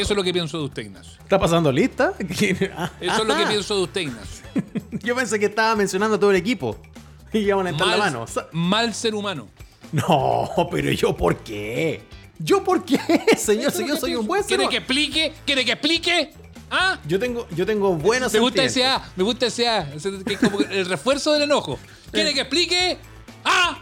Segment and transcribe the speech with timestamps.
[0.00, 1.12] Eso es lo que pienso de usted, Ignacio.
[1.22, 2.14] ¿Está pasando lista?
[2.18, 4.44] Eso es lo que pienso de usted, Ignacio.
[5.02, 6.76] Yo pensé que estaba mencionando a todo el equipo.
[7.32, 8.26] Y iban a estar la Mal, mano.
[8.52, 9.48] Mal ser humano.
[9.92, 12.02] No, pero yo por qué?
[12.38, 12.98] ¿Yo por qué,
[13.36, 13.72] señor?
[13.72, 15.34] Si yo soy un buen ser ¿Quiere que explique?
[15.44, 16.32] ¿Quiere que explique?
[16.70, 16.98] ¿Ah?
[17.06, 19.90] Yo tengo, yo tengo buenos Me gusta ese A, me gusta ese A.
[20.24, 21.78] Que es como el refuerzo del enojo.
[22.10, 22.98] ¿Quiere que explique?
[23.44, 23.78] ¡Ah!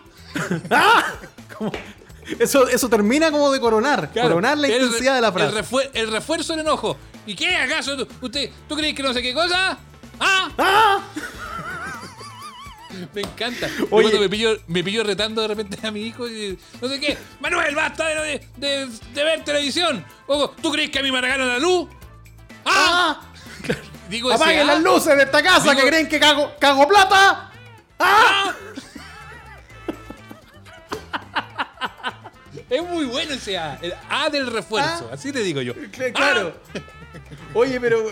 [2.38, 4.10] Eso, eso termina como de coronar.
[4.12, 5.62] Claro, Coronar la el intensidad de la El, frase.
[5.62, 6.97] refue- el refuerzo del enojo.
[7.27, 7.97] ¿Y qué acaso?
[7.97, 9.78] tú- ¿Usted, ¿Tú crees que no sé qué cosa?
[10.20, 10.50] ¡Ah!
[10.59, 11.00] ¡Ah!
[13.12, 13.66] Me encanta.
[13.91, 14.05] Oye.
[14.08, 17.19] Cuando me pillo, me pillo retando de repente a mi hijo y no sé qué.
[17.41, 20.05] Manuel, basta de, de, de ver televisión.
[20.28, 21.88] O, ¿Tú crees que a mí me regalan la luz?
[22.64, 23.20] ¡Ah!
[24.09, 26.86] Digo ese ¡Apaguen ah, las luces de esta casa Digo- que creen que cago, cago
[26.86, 27.50] plata!
[27.98, 28.53] ¡Ah!
[32.77, 33.78] Es muy bueno ese A.
[33.80, 35.08] El A del refuerzo.
[35.11, 35.14] Ah.
[35.14, 35.75] Así te digo yo.
[35.75, 36.55] Cl- Claro.
[36.75, 36.78] Ah.
[37.55, 38.05] Oye, pero.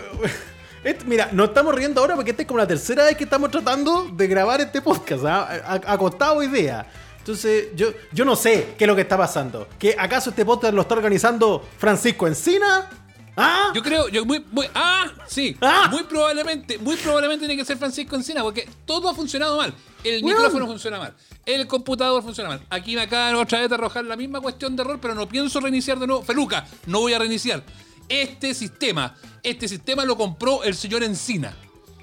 [1.05, 4.09] mira, nos estamos riendo ahora porque esta es como la tercera vez que estamos tratando
[4.13, 5.23] de grabar este podcast.
[5.25, 5.47] ¿ah?
[5.65, 6.85] A- a- Acostado idea.
[7.19, 9.67] Entonces, yo, yo no sé qué es lo que está pasando.
[9.79, 12.89] ¿Que ¿Acaso este podcast lo está organizando Francisco Encina?
[13.35, 13.71] ¿Ah?
[13.73, 15.87] Yo creo, yo muy, muy, ah, sí, Ah.
[15.91, 19.73] muy probablemente, muy probablemente tiene que ser Francisco Encina, porque todo ha funcionado mal.
[20.03, 22.61] El micrófono funciona mal, el computador funciona mal.
[22.69, 25.59] Aquí me acaban otra vez de arrojar la misma cuestión de error, pero no pienso
[25.59, 26.21] reiniciar de nuevo.
[26.23, 27.63] Feluca, no voy a reiniciar.
[28.09, 31.55] Este sistema, este sistema lo compró el señor Encina.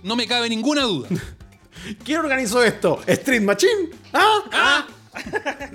[0.03, 1.09] No me cabe ninguna duda.
[2.05, 3.01] ¿Quién organizó esto?
[3.07, 3.91] ¿Street Machine?
[4.13, 4.39] ¿Ah?
[4.53, 4.87] Ah,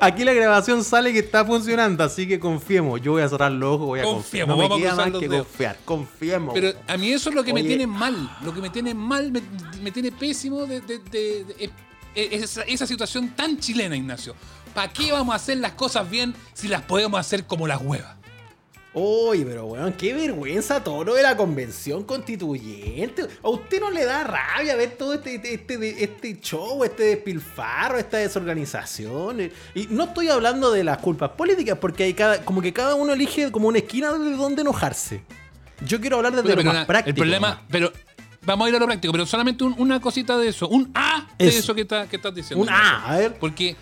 [0.00, 3.00] Aquí la grabación sale que está funcionando, así que confiemos.
[3.00, 4.48] Yo voy a cerrar los ojos, voy a confiar.
[4.48, 5.46] No me vamos a queda cruzar más los que dedos.
[5.46, 5.78] confiar.
[5.84, 6.54] Confiemos.
[6.54, 8.36] pero a mí eso es lo que me tiene mal.
[8.42, 9.42] Lo que me tiene mal, me,
[9.82, 11.70] me tiene pésimo de, de- de- de-
[12.14, 14.34] esa, esa situación tan chilena, Ignacio.
[14.74, 18.15] ¿Para qué vamos a hacer las cosas bien si las podemos hacer como las huevas?
[18.98, 23.26] Oye, pero weón, qué vergüenza todo lo de la convención constituyente.
[23.42, 27.98] ¿A usted no le da rabia ver todo este, este, este, este show, este despilfarro,
[27.98, 29.50] esta desorganización?
[29.74, 33.12] Y no estoy hablando de las culpas políticas, porque hay cada, como que cada uno
[33.12, 35.22] elige como una esquina de donde enojarse.
[35.86, 37.10] Yo quiero hablar desde lo pero más na- práctico.
[37.10, 37.92] el problema, pero
[38.46, 40.68] vamos a ir a lo práctico, pero solamente un- una cosita de eso.
[40.68, 41.58] Un A de Eso.
[41.58, 42.62] eso, que, está- que estás diciendo.
[42.64, 42.70] Un.
[42.70, 43.34] A, a ver.
[43.38, 43.76] Porque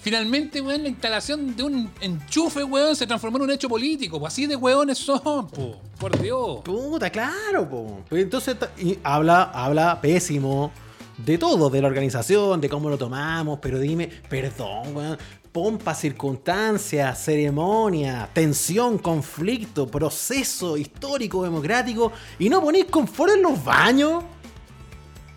[0.00, 4.18] finalmente, weón, la instalación de un enchufe, weón, se transformó en un hecho político.
[4.18, 5.76] pues Así de weones son, po.
[5.98, 6.60] Por Dios.
[6.64, 8.04] Puta, claro, po.
[8.08, 10.72] Pues entonces y habla, habla pésimo
[11.18, 15.18] de todo, de la organización, de cómo lo tomamos, pero dime, perdón, weón.
[15.50, 24.22] Pompa, circunstancias, ceremonia, tensión, conflicto, proceso histórico, democrático, y no ponís confort en los baños.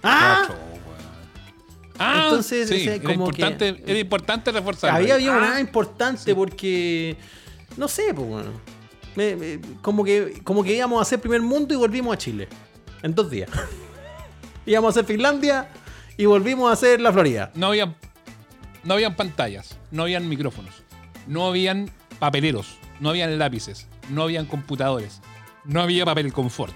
[0.04, 0.44] ¡Ah!
[0.48, 0.71] Cacho.
[2.04, 4.92] Ah, Entonces, sí, ese era, como importante, que- era importante reforzar.
[4.96, 7.16] Había, había Ah, una importante porque.
[7.78, 8.50] No sé, pues bueno.
[9.16, 12.48] me- me- como, que, como que íbamos a hacer primer mundo y volvimos a Chile.
[13.04, 13.50] En dos días.
[14.66, 15.70] íbamos a hacer Finlandia
[16.18, 17.52] y volvimos a hacer la Florida.
[17.56, 17.96] no habían
[18.84, 20.84] no habían pantallas, no habían micrófonos,
[21.28, 25.22] no habían papeleros, no habían lápices, no habían computadores,
[25.66, 26.74] no había papel confort,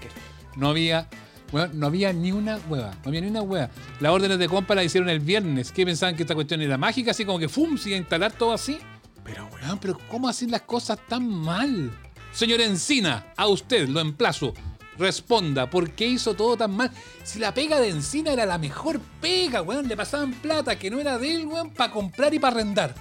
[0.56, 1.08] no había
[1.52, 3.70] weón, no había ni una hueva, no había ni una hueva.
[4.00, 5.72] Las órdenes de compra las hicieron el viernes.
[5.72, 7.10] ¿Qué pensaban que esta cuestión era mágica?
[7.10, 7.76] Así como que ¡fum!
[7.76, 8.78] se iba a instalar todo así.
[9.24, 11.90] Pero weón, pero ¿cómo hacen las cosas tan mal?
[12.32, 14.52] Señor Encina, a usted lo emplazo.
[14.98, 16.90] Responda, ¿por qué hizo todo tan mal?
[17.22, 19.88] Si la pega de Encina era la mejor pega, weón.
[19.88, 22.94] Le pasaban plata que no era de él, weón, para comprar y para arrendar.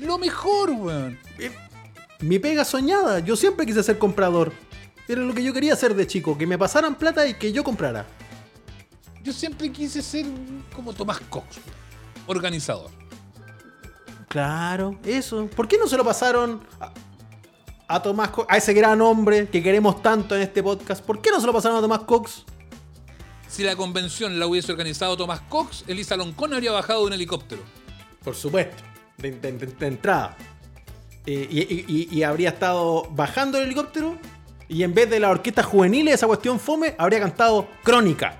[0.00, 1.18] Lo mejor, weón.
[2.20, 3.20] Mi pega soñada.
[3.20, 4.52] Yo siempre quise ser comprador.
[5.08, 6.36] Era lo que yo quería hacer de chico.
[6.38, 8.06] Que me pasaran plata y que yo comprara.
[9.22, 10.26] Yo siempre quise ser
[10.74, 11.58] como Tomás Cox,
[12.26, 12.90] organizador.
[14.28, 15.46] Claro, eso.
[15.54, 16.92] ¿Por qué no se lo pasaron a,
[17.88, 18.46] a Tomás Cox?
[18.50, 21.04] A ese gran hombre que queremos tanto en este podcast.
[21.04, 22.44] ¿Por qué no se lo pasaron a Tomás Cox?
[23.48, 27.62] Si la convención la hubiese organizado Tomás Cox, Elisa Loncón habría bajado de un helicóptero.
[28.24, 28.82] Por supuesto.
[29.18, 30.36] De, de- de- de entrada.
[31.26, 34.16] Eh, y, y- y- y habría estado bajando el helicóptero.
[34.68, 38.38] Y en vez de la orquesta juvenil, esa cuestión fome, habría cantado Crónica.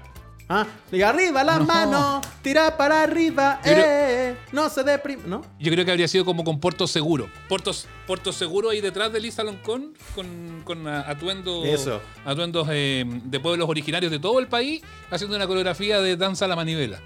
[0.48, 0.66] ¿Ah?
[0.90, 1.64] Diga arriba las No.
[1.66, 5.40] manos, tira para arriba, creo- eh, no se deprime, ¿no?
[5.58, 7.30] Yo creo que habría sido como con Puerto Seguro.
[7.48, 7.70] Puerto,
[8.06, 12.02] Puerto Seguro ahí detrás de Lisa Loncón con, con atuendos, Eso.
[12.26, 16.48] atuendos eh, de pueblos originarios de todo el país haciendo una coreografía de danza a
[16.48, 17.00] la manivela.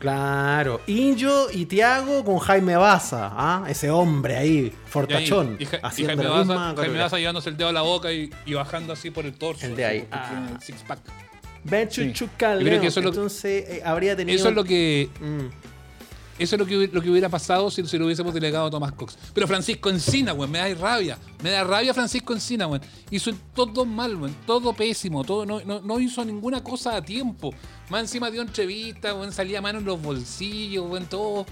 [0.00, 3.64] Claro, Injo y Tiago con Jaime Baza, ¿ah?
[3.68, 6.98] ese hombre ahí, Y, ahí- fortachón, y Ja- y haciendo Jaime la Baza, misma Jaime.
[6.98, 9.66] Baza llevándose el dedo a la boca y, y bajando así por el torso.
[9.66, 10.08] El de ahí.
[10.10, 10.48] Ah.
[10.54, 11.00] el six pack.
[11.90, 12.12] Sí.
[12.14, 12.82] Yo creo que Leo.
[12.82, 14.34] eso es lo- Entonces eh, habría tenido.
[14.38, 15.69] Eso es lo que Mm.
[16.40, 18.92] Eso es lo que, lo que hubiera pasado si, si lo hubiésemos delegado a Tomás
[18.92, 19.16] Cox.
[19.34, 21.18] Pero Francisco Encina, weón, me da rabia.
[21.42, 22.80] Me da rabia Francisco Encina, weón.
[23.10, 24.34] Hizo todo mal, weón.
[24.46, 25.22] Todo pésimo.
[25.22, 27.52] Todo, no, no, no hizo ninguna cosa a tiempo.
[27.90, 29.32] Más encima dio entrevista, weón.
[29.32, 31.06] Salía mano en los bolsillos, weón.
[31.06, 31.44] Todo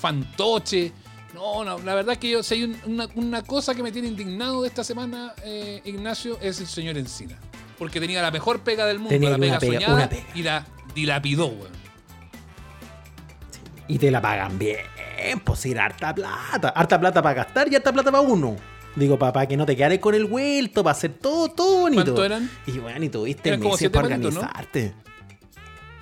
[0.00, 0.92] fantoche.
[1.34, 3.92] No, no, la verdad es que yo, si hay un- una, una cosa que me
[3.92, 7.38] tiene indignado de esta semana, eh, Ignacio, es el señor Encina.
[7.78, 10.26] Porque tenía la mejor pega del mundo, Tenía la pega, pega, soñada, pega.
[10.34, 11.79] y la dilapidó, weón.
[13.90, 14.78] Y te la pagan bien,
[15.42, 16.68] pues ir harta plata.
[16.68, 18.54] Harta plata para gastar y harta plata para uno.
[18.94, 22.04] Digo, papá, que no te quedes con el vuelto, para hacer todo, todo bonito.
[22.04, 22.48] ¿Cuánto eran?
[22.66, 24.40] Y bueno, y tuviste meses para palitos, ¿no?
[24.42, 24.94] organizarte.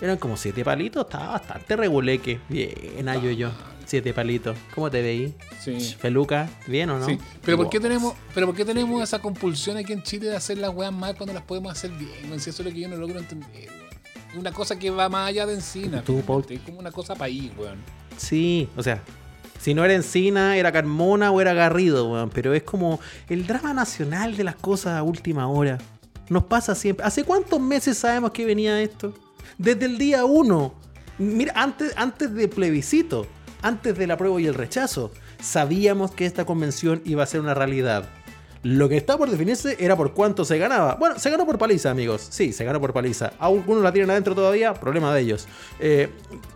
[0.03, 2.41] Eran como siete palitos, estaba bastante reguleque.
[2.51, 3.51] Bien, ayo yo.
[3.87, 4.55] Siete palitos.
[4.75, 5.35] ¿Cómo te veí?
[5.59, 5.81] Sí.
[5.99, 7.07] Feluca, ¿bien o no?
[7.07, 10.37] Sí, pero ¿por qué tenemos, pero por qué tenemos esa compulsión aquí en Chile de
[10.37, 12.39] hacer las weas mal cuando las podemos hacer bien?
[12.39, 13.71] Si eso es lo que yo no logro entender,
[14.37, 16.03] una cosa que va más allá de encina.
[16.03, 16.45] Tú, Paul.
[16.49, 17.79] Es como una cosa país, weón.
[18.17, 19.03] Sí, o sea,
[19.61, 22.31] si no era Encina, era Carmona o era Garrido, weón.
[22.31, 25.79] Pero es como el drama nacional de las cosas a última hora.
[26.29, 27.07] Nos pasa siempre.
[27.07, 29.15] ¿Hace cuántos meses sabemos que venía esto?
[29.57, 30.75] Desde el día uno.
[31.19, 33.27] Mira, antes, antes del plebiscito,
[33.63, 35.11] antes del apruebo y el rechazo,
[35.41, 38.09] sabíamos que esta convención iba a ser una realidad.
[38.63, 40.95] Lo que está por definirse era por cuánto se ganaba.
[40.97, 42.27] Bueno, se ganó por paliza, amigos.
[42.31, 43.33] Sí, se ganó por paliza.
[43.39, 45.47] Algunos la tienen adentro todavía, problema de ellos.
[45.79, 46.09] Eh,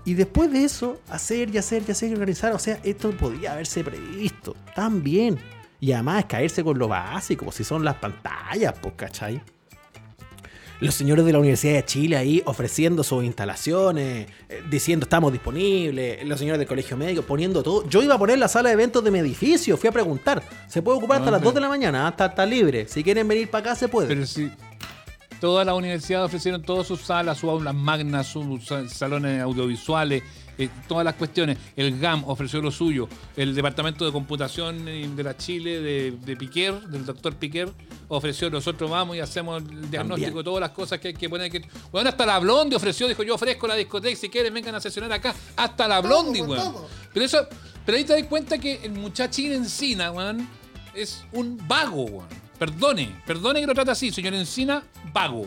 [0.05, 2.53] y después de eso, hacer y hacer y hacer y organizar.
[2.53, 5.39] O sea, esto podía haberse previsto tan bien.
[5.79, 9.43] Y además caerse con lo básico, pues si son las pantallas, pues, ¿cachai?
[10.83, 16.27] Los señores de la Universidad de Chile ahí ofreciendo sus instalaciones, eh, diciendo estamos disponibles,
[16.27, 17.89] los señores del colegio médico poniendo todo.
[17.89, 20.43] Yo iba a poner la sala de eventos de mi edificio, fui a preguntar.
[20.69, 22.89] Se puede ocupar hasta No, las pero- 2 de la mañana, hasta está libre.
[22.89, 24.09] Si quieren venir para acá, se puede.
[24.09, 24.51] Pero si
[25.41, 30.23] todas las universidades ofrecieron todas sus salas, sus aulas magnas, sus sa- salones audiovisuales,
[30.59, 31.59] eh, todas las cuestiones.
[31.77, 33.09] El GAM ofreció lo suyo.
[33.37, 37.71] El Departamento de Computación de la Chile, de, de Piquer, del doctor Piquer,
[38.09, 41.51] ofreció, nosotros vamos y hacemos el diagnóstico de todas las cosas que hay que poner.
[41.51, 41.63] Que...
[41.91, 45.13] Bueno, hasta la Blondie ofreció, dijo, yo ofrezco la discoteca, si quieren vengan a sesionar
[45.13, 45.35] acá.
[45.57, 46.75] Hasta la Blondie, weón.
[47.13, 47.47] Pero eso,
[47.85, 50.49] pero ahí te das cuenta que el muchachín Encina, weón,
[50.95, 52.29] es un vago, weón.
[52.59, 54.83] Perdone, perdone que lo trate así, señor Encina,
[55.13, 55.47] vago.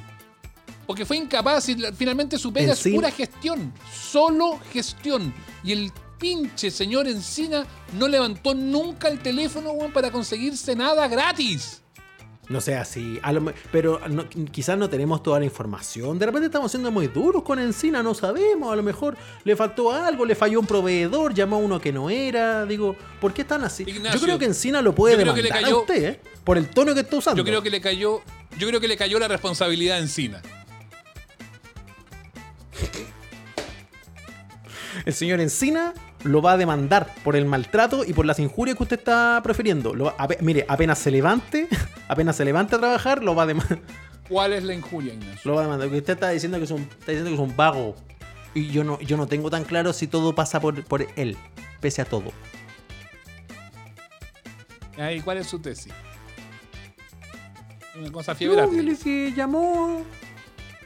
[0.88, 3.74] Porque fue incapaz y finalmente su pega es pura gestión.
[3.92, 5.34] Solo gestión.
[5.64, 7.66] Y el pinche señor Encina
[7.98, 11.82] no levantó nunca el teléfono, weón, para conseguirse nada gratis.
[12.48, 13.20] No sé así,
[13.72, 16.20] pero no- quizás no tenemos toda la información.
[16.20, 18.72] De repente estamos siendo muy duros con Encina, no sabemos.
[18.72, 22.08] A lo mejor le faltó algo, le falló un proveedor, llamó a uno que no
[22.12, 22.68] era.
[22.68, 23.82] Digo, ¿por qué están así?
[23.88, 26.22] Ignacio, yo creo que Encina lo puede demandar le cayó- a usted, ¿eh?
[26.44, 27.40] Por el tono que está usando.
[27.42, 28.22] Yo creo que le cayó,
[28.60, 30.44] yo creo que le cayó la responsabilidad a Encina.
[35.06, 35.94] El señor Encina
[36.24, 39.94] lo va a demandar por el maltrato y por las injurias que usted está prefiriendo.
[39.94, 41.68] Lo va- ape- mire, apenas se levante,
[42.08, 43.80] apenas se levante a trabajar, lo va a demandar.
[44.28, 45.42] ¿Cuál es la injuria, Ignacio?
[45.44, 45.88] Lo va a demandar.
[45.88, 47.96] Porque usted está diciendo que es un, está diciendo que es un vago.
[48.56, 51.38] Y yo no, yo no tengo tan claro si todo pasa por, por él,
[51.82, 52.32] pese a todo.
[54.98, 55.92] Ahí, ¿Cuál es su tesis?
[58.00, 58.96] Una cosa No, fiebre.
[59.04, 60.04] que llamó.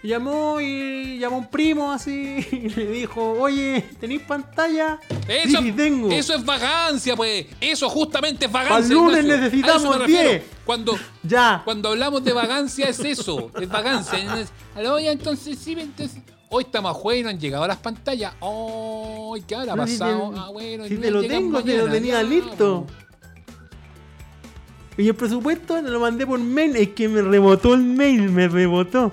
[0.01, 4.97] Llamó y llamó a un primo así y le dijo, oye, ¿tenéis pantalla?
[5.27, 6.09] Eso, sí, tengo.
[6.09, 7.45] eso es vagancia, pues.
[7.59, 8.77] Eso justamente es vagancia.
[8.79, 9.41] Pa'l lunes Ignacio.
[9.43, 10.29] necesitamos A eso me refiero.
[10.29, 10.43] 10.
[10.65, 11.61] Cuando, Ya.
[11.65, 14.19] cuando hablamos de vagancia es eso, es vagancia.
[14.39, 17.67] Es, "Aló, ya, entonces sí, entonces, hoy estamos a jueves y no han llegado a
[17.67, 18.33] las pantallas.
[18.39, 20.31] Oh, ¿qué habrá No, si pasado?
[20.33, 22.85] te- ah, bueno, si te lo tengo, te lo mañana, tenía ya, listo.
[22.87, 22.99] pues.
[24.97, 29.11] Y el presupuesto lo mandé por mail, es que me rebotó el mail, me rebotó.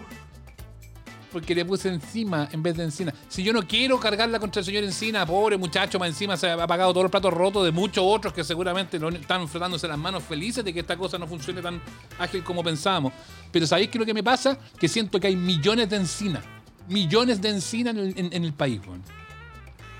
[1.36, 3.12] Porque le puse encima en vez de encina.
[3.28, 6.66] Si yo no quiero cargarla contra el señor Encina, pobre muchacho, más encima se ha
[6.66, 10.64] pagado todos los platos rotos de muchos otros que seguramente están frotándose las manos felices
[10.64, 11.78] de que esta cosa no funcione tan
[12.18, 13.12] ágil como pensábamos.
[13.52, 14.56] Pero ¿sabéis qué es lo que me pasa?
[14.80, 16.42] Que siento que hay millones de encina.
[16.88, 19.02] Millones de encina en el, en- en el país, weón.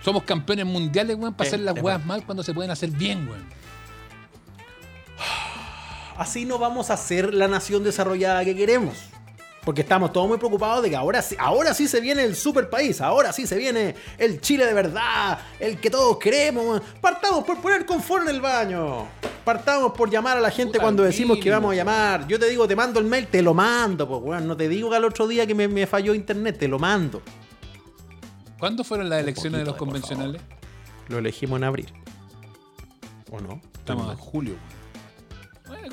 [0.03, 3.29] Somos campeones mundiales, weón, para Eh, hacer las weas mal cuando se pueden hacer bien,
[3.29, 3.45] weón.
[6.17, 8.95] Así no vamos a ser la nación desarrollada que queremos.
[9.67, 12.71] Porque estamos todos muy preocupados de que ahora sí, ahora sí se viene el super
[12.71, 16.81] país, ahora sí se viene el Chile de verdad, el que todos queremos.
[17.01, 19.09] Partamos por poner confort en el baño.
[19.45, 22.29] Partamos por llamar a la gente Puta cuando decimos que vamos a llamar.
[22.29, 24.47] Yo te digo, te mando el mail, te lo mando, pues weón.
[24.47, 27.21] No te digo que al otro día que me, me falló internet, te lo mando.
[28.61, 30.41] ¿Cuándo fueron las elecciones de los convencionales?
[31.09, 31.93] Lo elegimos en abril.
[33.33, 33.61] ¿O no?
[33.77, 34.55] Estamos en julio.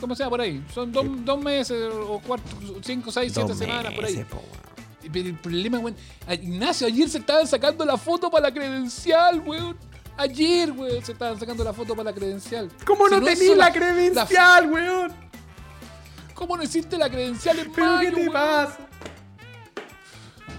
[0.04, 0.10] Weón.
[0.10, 0.64] Como sea por ahí.
[0.74, 2.46] Son dos, dos meses o cuatro,
[2.82, 4.14] cinco, seis, siete Dos semanas por ahí.
[4.16, 5.12] meses, po, weón.
[5.12, 5.96] Pero el problema, weón.
[6.30, 9.78] Ignacio, ayer se estaban sacando la foto para la credencial, weón.
[10.18, 12.70] Ayer, weón, se estaban sacando la foto para la credencial.
[12.86, 15.12] ¿Cómo Si no es tenías la- la credencial, weón?
[16.36, 18.34] ¿Cómo no hiciste la credencial en ¿Pero mayo, qué te weón?
[18.34, 18.78] pasa?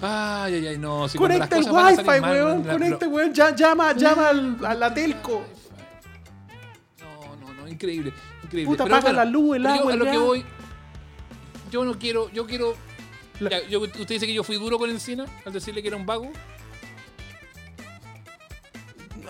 [0.03, 1.09] Ay, ay, ay, no.
[1.09, 2.67] Si Conecta el wifi, weón.
[2.67, 3.33] la- Conecta, weón.
[3.33, 5.43] Ya, llama, llama al, a la telco.
[7.01, 8.13] No, no, no, increíble,
[8.45, 8.71] increíble.
[8.71, 10.45] Puta, Pero bueno, la luz, el yo agua, a el lo que voy.
[11.71, 12.75] Yo no quiero, yo quiero.
[13.41, 15.97] La- Ya, yo- usted dice que yo fui duro con Encina al decirle que era
[15.97, 16.31] un vago.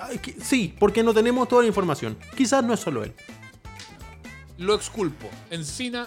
[0.00, 2.16] Ay, que- Sí, porque no tenemos toda la información.
[2.36, 3.14] Quizás no es solo él.
[4.58, 5.28] Lo exculpo.
[5.50, 6.06] Encina,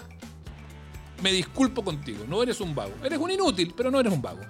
[1.22, 2.24] me disculpo contigo.
[2.28, 2.92] No eres un vago.
[3.04, 4.40] Eres un inútil, pero no eres un vago.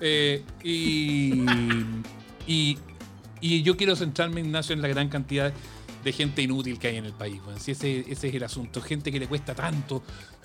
[0.00, 1.42] Eh, y,
[2.46, 2.78] y,
[3.40, 5.54] y yo quiero centrarme, Ignacio, en la gran cantidad de
[6.12, 7.40] gente inútil que hay en el país.
[7.58, 8.80] Si ese, ese es el asunto.
[8.80, 10.02] Gente que le cuesta tanto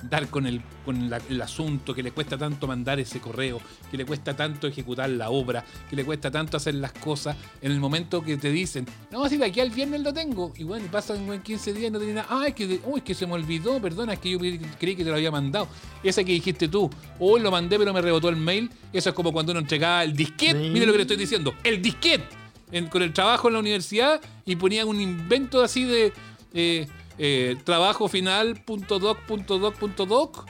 [0.10, 3.96] dar con, el, con la- el asunto, que le cuesta tanto mandar ese correo, que
[3.98, 7.80] le cuesta tanto ejecutar la obra, que le cuesta tanto hacer las cosas en el
[7.80, 10.52] momento que te dicen, no, si de aquí al viernes lo tengo.
[10.58, 12.28] Y bueno, y pasan weón, 15 días y no tiene nada.
[12.30, 15.04] Ah, es que, uy, es que se me olvidó, perdona, es que yo creí que
[15.04, 15.70] te lo había mandado.
[16.04, 16.90] Ese que dijiste tú,
[17.20, 18.70] hoy lo mandé pero me rebotó el mail.
[18.92, 20.60] Eso es como cuando uno entregaba el disquete.
[20.70, 22.26] Mire lo que le estoy diciendo, el disquete.
[22.74, 26.12] En- con el trabajo en la universidad y ponían un invento así de
[26.54, 26.88] eh,
[27.18, 30.46] eh, trabajo final punto doc punto doc punto doc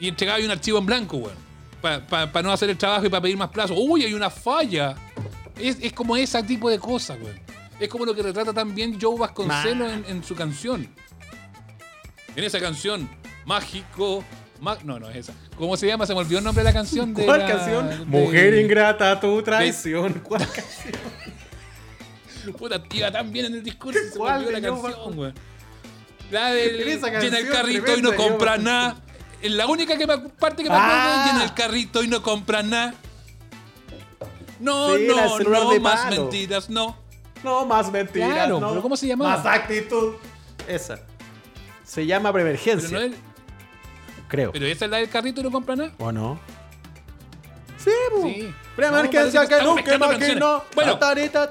[0.00, 1.48] y entregaba un archivo en blanco, weón.
[2.08, 3.74] Para no hacer el trabajo y para pedir más plazo.
[3.74, 4.94] Uy, hay una falla.
[5.56, 7.38] Es, es como ese tipo de cosas, weón.
[7.80, 10.88] Es como lo que retrata también Joe Vasconcelos en, en su canción.
[12.34, 13.08] En esa canción,
[13.44, 14.24] Mágico.
[14.60, 15.32] ma- no, no es esa.
[15.56, 16.04] ¿Cómo se llama?
[16.06, 17.14] Se me olvidó el nombre de la canción.
[17.14, 17.88] De ¿Cuál la- canción?
[17.88, 20.14] de- Mujer ingrata, tu traición.
[20.24, 20.94] ¿Cuál canción?
[22.52, 25.34] Puta, iba tan bien en el discurso y se me ¿Cuál olvidó la canción, weón.
[26.30, 26.84] La del
[27.20, 28.96] llena el carrito y no compra nada.
[29.40, 31.24] Es la única que me, parte que me acuerdo Ah.
[31.26, 32.94] es llena el carrito y no compra nada.
[34.60, 36.22] No, Sí, no, no, más palo.
[36.22, 36.96] mentiras, no.
[37.44, 38.30] No, más mentiras.
[38.32, 38.68] Claro, no.
[38.70, 39.36] pero ¿cómo se llamaba?
[39.36, 40.14] Más actitud.
[40.66, 40.98] Esa.
[41.84, 42.90] Se llama Pero, preemergencia.
[42.98, 43.12] no es-
[44.26, 44.50] Creo.
[44.52, 45.92] pero esa es la del carrito y no compra nada.
[45.98, 46.38] ¿O no?
[47.78, 47.90] Sí.
[48.22, 48.54] Sí.
[48.76, 50.64] No, parece que nunca imaginó.
[50.74, 50.92] Bueno.
[50.98, 51.50] Tatarita.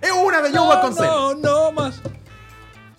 [0.00, 1.38] Es una de Joe No, Vasconcelos.
[1.38, 2.00] no, no más.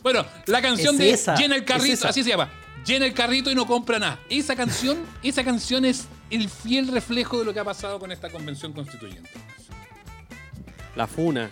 [0.01, 2.49] Bueno, la canción Es de esa, Llena el carrito, así se llama.
[2.85, 4.19] Llena el carrito y no compra nada.
[4.29, 8.29] Esa canción, esa canción es el fiel reflejo de lo que ha pasado con esta
[8.29, 9.29] convención constituyente.
[10.95, 11.49] La funa.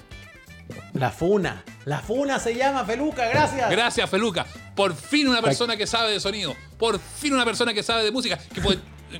[0.94, 1.64] La funa.
[1.86, 3.70] La funa se llama Feluca, gracias.
[3.70, 4.46] Gracias, Feluca.
[4.76, 6.56] Por fin una persona que sabe de sonido.
[6.80, 8.38] Por fin una persona que sabe de música.
[8.38, 8.62] Que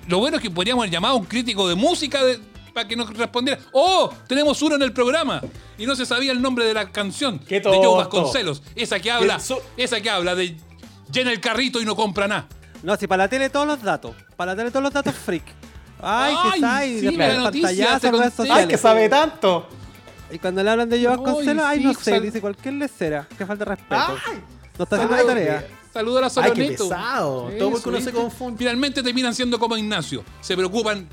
[0.08, 2.40] lo bueno es que podríamos haber llamado a un crítico de música de-
[2.76, 3.60] para que nos respondiera.
[3.72, 4.14] ¡Oh!
[4.28, 5.42] Tenemos uno en el programa.
[5.78, 7.98] Y no se sabía el nombre de la canción Qué de Joe.
[7.98, 8.62] Vasconcelos.
[8.76, 10.58] Esa que habla, so- esa que habla de
[11.12, 12.48] llena el carrito y no compra nada.
[12.84, 14.14] No, si para la tele todos los datos.
[14.36, 15.44] Para la tele todos los datos freak.
[16.02, 18.30] Ay, Ay, que sí, la noticia, redes conté.
[18.32, 18.64] sociales.
[18.64, 19.68] Ay, que sabe tanto.
[20.30, 23.28] Y cuando le hablan de Joe Vasconcelos, ay, no sí, sé, sal- dice cualquier lecera.
[23.38, 24.18] Que falta de respeto.
[24.28, 24.42] Ay.
[24.78, 25.68] no está haciendo la tarea.
[25.94, 26.84] Saludos a la Ay, qué Solonito.
[26.90, 27.52] pesado.
[27.58, 28.58] Todo porque uno se confunde.
[28.58, 30.26] Finalmente terminan siendo como Ignacio.
[30.42, 31.08] Se preocupan,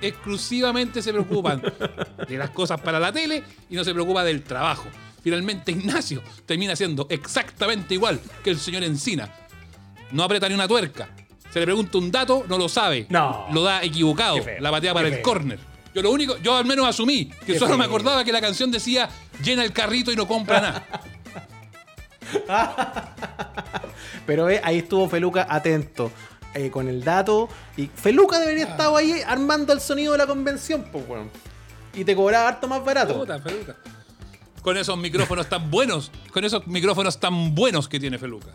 [0.00, 1.62] exclusivamente se preocupan
[2.28, 4.86] de las cosas para la tele y no se preocupa del trabajo.
[5.22, 9.32] Finalmente Ignacio termina siendo exactamente igual que el señor Encina.
[10.12, 11.08] No aprieta ni una tuerca.
[11.50, 13.06] Se le pregunta un dato, no lo sabe.
[13.08, 13.46] No.
[13.52, 14.42] Lo da equivocado.
[14.42, 15.58] Feo, La patea para el córner.
[15.94, 18.70] Yo lo único, yo al menos asumí que Qué solo me acordaba que la canción
[18.70, 19.08] decía
[19.42, 20.86] llena el carrito y no compra nada.
[24.26, 26.10] Pero eh, ahí estuvo Feluca atento
[26.54, 27.48] eh, con el dato.
[27.76, 31.30] Y Feluca debería estar ahí armando el sonido de la convención, pues, weón.
[31.92, 33.18] Y te cobraba harto más barato.
[33.18, 33.76] Puta, Feluca.
[34.62, 38.48] Con esos micrófonos tan buenos, con esos micrófonos tan buenos que tiene Feluca.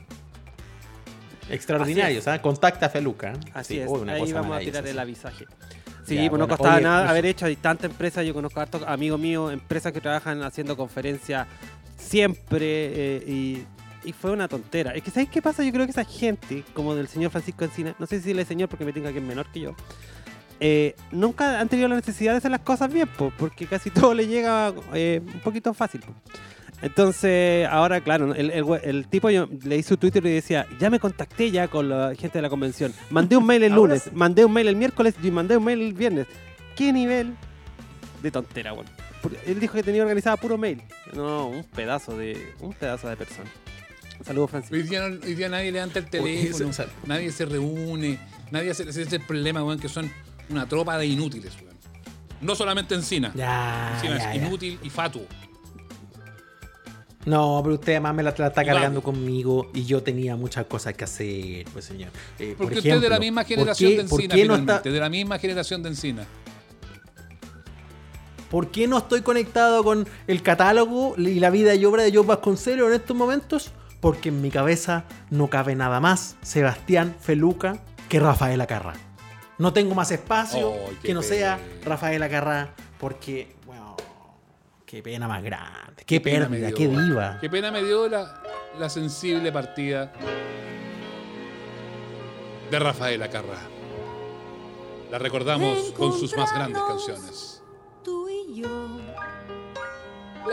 [1.49, 2.41] Extraordinario, ¿sabes?
[2.41, 3.31] Contacta a Feluca.
[3.33, 3.39] ¿eh?
[3.53, 5.45] Así Sí, es, uy, una ahí cosa vamos a tirar el avisaje.
[6.05, 8.25] Sí, Ya, pues bueno, no costaba oye, nada pues- haber hecho a tantas empresas.
[8.25, 11.47] Yo conozco a hartos amigos míos, empresas que trabajan haciendo conferencias
[11.97, 12.57] siempre
[13.17, 13.63] eh, y,
[14.03, 14.91] y fue una tontera.
[14.91, 15.63] Es que, ¿sabes qué pasa?
[15.63, 18.69] Yo creo que esa gente, como del señor Francisco Encina, no sé si decirle señor
[18.69, 19.75] porque me tenga que es menor que yo,
[20.59, 24.13] eh, nunca han tenido la necesidad de hacer las cosas bien, po, porque casi todo
[24.13, 26.01] le llega eh, un poquito fácil.
[26.01, 26.13] po.
[26.81, 30.89] Entonces, ahora, claro, el, el el tipo yo le hice un Twitter y decía, ya
[30.89, 32.93] me contacté ya con la gente de la convención.
[33.09, 34.11] Mandé un mail el lunes, sí.
[34.13, 36.27] mandé un mail el miércoles y mandé un mail el viernes.
[36.77, 37.35] ¿Qué nivel
[38.23, 38.85] de tontera, weón?
[39.21, 40.81] Pu- Él dijo que tenía organizada puro mail.
[41.13, 43.49] No, un pedazo de, un pedazo de persona.
[44.25, 44.75] Saludos, Francisco.
[44.75, 46.71] Hoy día, hoy día nadie levanta el teléfono,
[47.05, 48.19] nadie se reúne,
[48.51, 50.11] nadie hace ese es el problema, weón, que son
[50.49, 51.69] una tropa de inútiles, weón.
[52.41, 53.31] No solamente Encina.
[53.35, 54.47] Ya, Encina ya, es ya.
[54.47, 55.23] inútil y fatuo.
[57.25, 60.93] No, pero usted además me la, la está cargando conmigo y yo tenía muchas cosas
[60.93, 62.09] que hacer, pues señor.
[62.39, 64.79] Eh, por Porque usted es de la misma ¿por generación qué- de Encina, no está-
[64.79, 66.25] De la misma generación de Encina.
[68.49, 72.25] ¿Por qué no estoy conectado con el catálogo y la vida y obra de Joe
[72.25, 73.71] Vasconcelos en estos momentos?
[73.99, 78.93] Porque en mi cabeza no cabe nada más Sebastián Feluca que Rafael Acarra.
[79.57, 81.59] No tengo más espacio que no sea.
[81.83, 83.95] Rafael Acarra porque, bueno,
[84.85, 86.75] qué pena más grande, qué, pérdida, dio.
[86.75, 87.37] qué diva.
[87.41, 88.41] Qué pena me dio la,
[88.77, 90.11] la sensible partida
[92.71, 93.59] de Rafael Acarra.
[95.11, 97.63] La recordamos con sus más grandes canciones.
[98.03, 98.99] Tú y yo.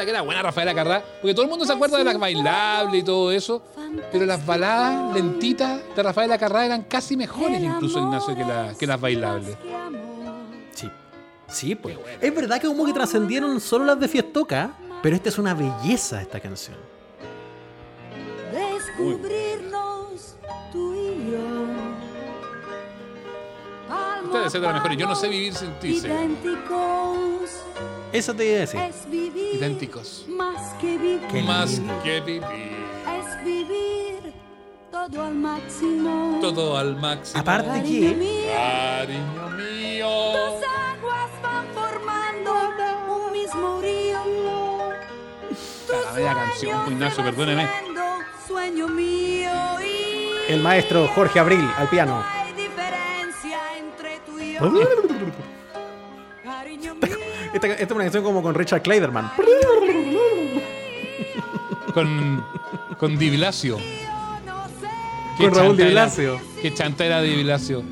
[0.04, 3.04] Que era buena Rafael Acarra, porque todo el mundo se acuerda de las bailables y
[3.04, 3.62] todo eso,
[4.12, 8.86] pero las baladas lentitas de Rafael Acarra eran casi mejores incluso, Ignacio, que, la- que
[8.86, 9.56] las bailables.
[10.74, 10.88] Sí,
[11.48, 11.96] sí, pues.
[12.20, 14.72] Es verdad que como que trascendieron solo las de Fiestoca,
[15.02, 16.76] pero esta es una belleza esta canción.
[18.52, 19.55] Descubrirnos
[24.50, 24.98] Ser de las mejores.
[24.98, 26.06] Yo no sé vivir sin ti, sí.
[26.06, 27.50] Idénticos.
[28.12, 28.80] Eso te iba a decir.
[28.80, 29.54] Es vivir.
[29.54, 30.24] Idénticos.
[30.28, 31.20] Más que vivir.
[31.30, 32.02] Qué Más lindo.
[32.02, 32.42] que vivir.
[32.44, 34.32] Es vivir
[34.90, 36.38] todo al máximo.
[36.40, 37.40] Todo al máximo.
[37.40, 40.08] Aparte que- Cariño mío.
[40.32, 42.52] tus aguas van formando
[43.16, 44.18] un mismo río.
[46.06, 47.68] La media canción, Ignacio, perdóneme.
[48.46, 49.50] Sueño mío
[49.84, 52.22] y El maestro Jorge Abril al piano.
[57.52, 59.30] Esta, esta es una canción como con Richard Kleiderman.
[61.92, 62.44] Con,
[62.98, 63.78] con Di Blasio.
[65.38, 66.40] Con Raúl Di Blasio.
[66.60, 67.82] Qué chanta era Di Blasio.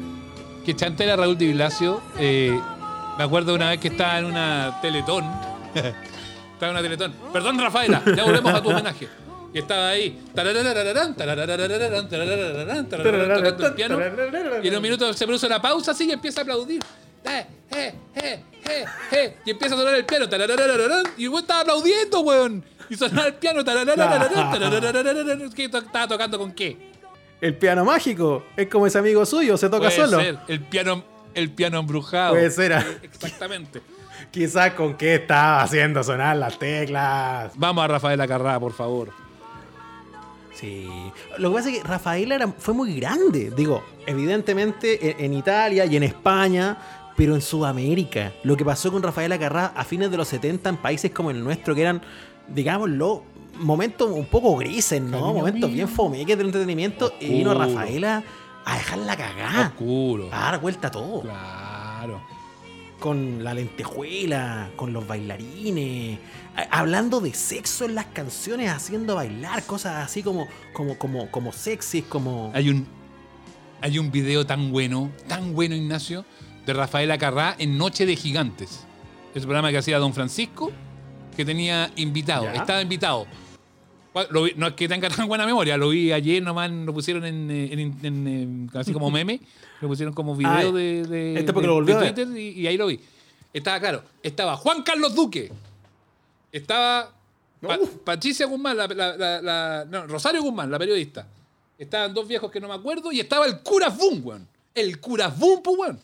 [0.65, 2.01] Qué chanta era Raúl Di Blasio.
[2.19, 2.59] Eh,
[3.19, 5.25] me acuerdo una vez que estaba en una teletón.
[5.75, 5.93] estaba
[6.61, 7.15] en una teletón.
[7.33, 9.09] Perdón, Rafaela, ya volvemos a tu homenaje.
[9.55, 10.21] Y estaba ahí.
[10.37, 10.45] el
[13.75, 13.99] piano.
[14.63, 16.83] Y en un minuto se produce una pausa así y empieza a aplaudir.
[17.25, 19.37] Eh, eh, eh, eh, eh.
[19.47, 20.27] Y empieza a sonar el piano.
[21.17, 22.65] Y el güey estaba aplaudiendo, weón.
[22.91, 23.65] Y sonaba el piano.
[25.55, 26.77] ¿Qué ¿Estaba tocando con qué?
[27.41, 28.45] El piano mágico.
[28.57, 30.21] Es como ese amigo suyo, se toca Puede solo.
[30.21, 30.37] ser.
[30.49, 32.33] El piano, el piano embrujado.
[32.33, 32.73] Puede ser.
[33.03, 33.81] Exactamente.
[34.33, 37.53] Quizás con qué estaba haciendo sonar las teclas.
[37.55, 39.24] Vamos a Rafael Acarrá, por favor.
[40.65, 40.89] Sí.
[41.39, 43.53] Lo que pasa es que Rafael era, fue muy grande.
[43.57, 46.79] Digo, evidentemente en, en Italia y en España,
[47.17, 48.33] pero en Sudamérica.
[48.43, 51.43] Lo que pasó con Rafael Acarrá a fines de los 70 en países como el
[51.43, 52.03] nuestro, que eran,
[52.49, 53.25] digámoslo,
[53.59, 55.33] momentos un poco grises, ¿no?
[55.35, 55.77] Momentos mío.
[55.77, 57.13] bien fomeques del entretenimiento.
[57.21, 57.55] Y vino.
[57.55, 58.23] Rafaela
[58.65, 59.69] a dejar la cagada.
[59.69, 60.29] Oscuro.
[60.33, 61.23] A dar vuelta a todo.
[61.23, 62.23] Claro.
[62.99, 66.19] con la lentejuela, con los bailarines,
[66.71, 72.05] hablando de sexo en las canciones, haciendo bailar cosas así como, como, como, como sexys,
[72.05, 72.51] como.
[72.55, 72.87] Hay un,
[73.81, 76.25] hay un video tan bueno, tan bueno, Ignacio,
[76.67, 78.85] de Rafael Acarrá en Noche de Gigantes.
[79.35, 80.71] Ese programa que hacía Don Francisco,
[81.37, 82.45] que tenía invitado.
[82.45, 82.53] Ya.
[82.55, 83.27] Estaba invitado.
[84.13, 86.95] Cua- lo vi- no es que tenga tan buena memoria, lo vi ayer nomás, lo
[86.95, 89.41] pusieron en, eh, en- en, eh, así como meme,
[89.81, 92.13] lo pusieron como video Ah, de, de- este porque de- lo volvió de.
[92.13, 93.01] Twitter y, y ahí lo vi.
[93.53, 95.51] Estaba claro, estaba Juan Carlos Duque,
[96.57, 97.11] estaba
[97.61, 101.27] Pa- Patricia Guzmán, la, la- la- la- no, Rosario Guzmán, la periodista.
[101.79, 104.49] Estaban dos viejos que no me acuerdo y estaba el cura Boom, weón.
[104.75, 106.01] El cura Boom, pues, weón.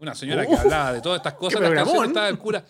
[0.00, 1.60] Una señora que Uf, hablaba de todas estas cosas.
[1.60, 2.64] las estaba el cura.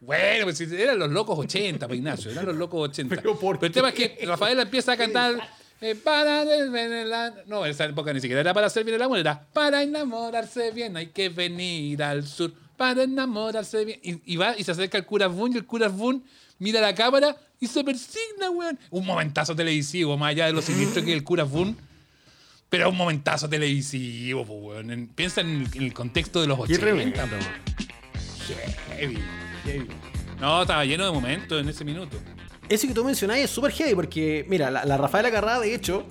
[0.00, 3.16] Bueno, pues eran los locos 80, pues Ignacio, eran los locos 80.
[3.16, 5.36] Pero ¿por el tema es que Rafaela empieza a cantar.
[5.82, 6.70] eh, para el-
[7.46, 10.72] no, en esa época ni siquiera era para hacer bien el amor, era para enamorarse
[10.72, 14.00] bien, hay que venir al sur, para enamorarse bien.
[14.02, 16.24] Y, y va y se acerca al cura Boon y el cura Boon
[16.58, 18.78] mira la cámara y se persigna, weón.
[18.88, 21.76] Un momentazo televisivo, más allá de lo siniestro que es el cura Boon.
[22.70, 24.90] Pero un momentazo televisivo, pues, weón.
[24.92, 26.80] En- Piensa en el, en el contexto de los Qué 80.
[26.80, 27.20] tremendo.
[28.96, 29.18] Heavy,
[29.66, 29.86] heavy.
[30.40, 32.16] No, estaba lleno de momentos en ese minuto.
[32.66, 36.06] Eso que tú mencionás es súper heavy porque, mira, la, la Rafaela Carrá, de hecho,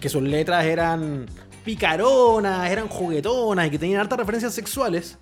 [0.00, 1.26] que sus letras eran
[1.66, 5.18] picaronas, eran juguetonas y que tenían hartas referencias sexuales,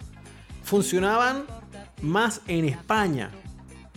[0.62, 1.44] funcionaban
[2.00, 3.30] más en España.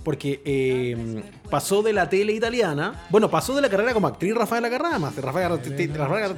[0.03, 4.69] porque eh, pasó de la tele italiana, bueno, pasó de la carrera como actriz Rafaela
[4.69, 5.57] Carrá, más Rafaela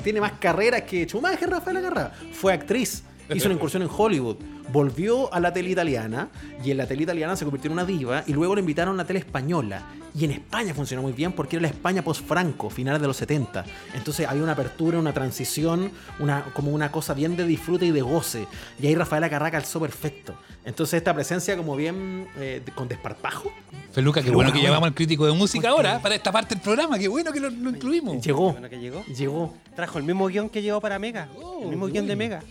[0.02, 4.38] tiene más carreras que Schumacher Rafaela Carrá, fue actriz, hizo una incursión en Hollywood,
[4.72, 6.30] volvió a la tele italiana
[6.64, 8.98] y en la tele italiana se convirtió en una diva y luego le invitaron a
[9.04, 9.84] la tele española.
[10.16, 13.64] Y en España funcionó muy bien porque era la España post-Franco, finales de los 70.
[13.94, 18.02] Entonces había una apertura, una transición, una, como una cosa bien de disfrute y de
[18.02, 18.48] goce.
[18.82, 20.34] Y ahí Rafaela Carrá calzó perfecto.
[20.66, 23.52] Entonces esta presencia como bien eh, con desparpajo
[23.92, 26.64] Feluca, qué bueno bueno, que llevamos al crítico de música ahora para esta parte del
[26.64, 26.98] programa.
[27.00, 28.24] Qué bueno que lo, lo incluimos.
[28.24, 28.52] llegó.
[28.52, 29.04] Bueno, que llegó.
[29.06, 29.54] Llegó.
[29.76, 31.30] Trajo el mismo guion que llevó para Mega.
[31.36, 32.44] Oh, el mismo guion de Mega.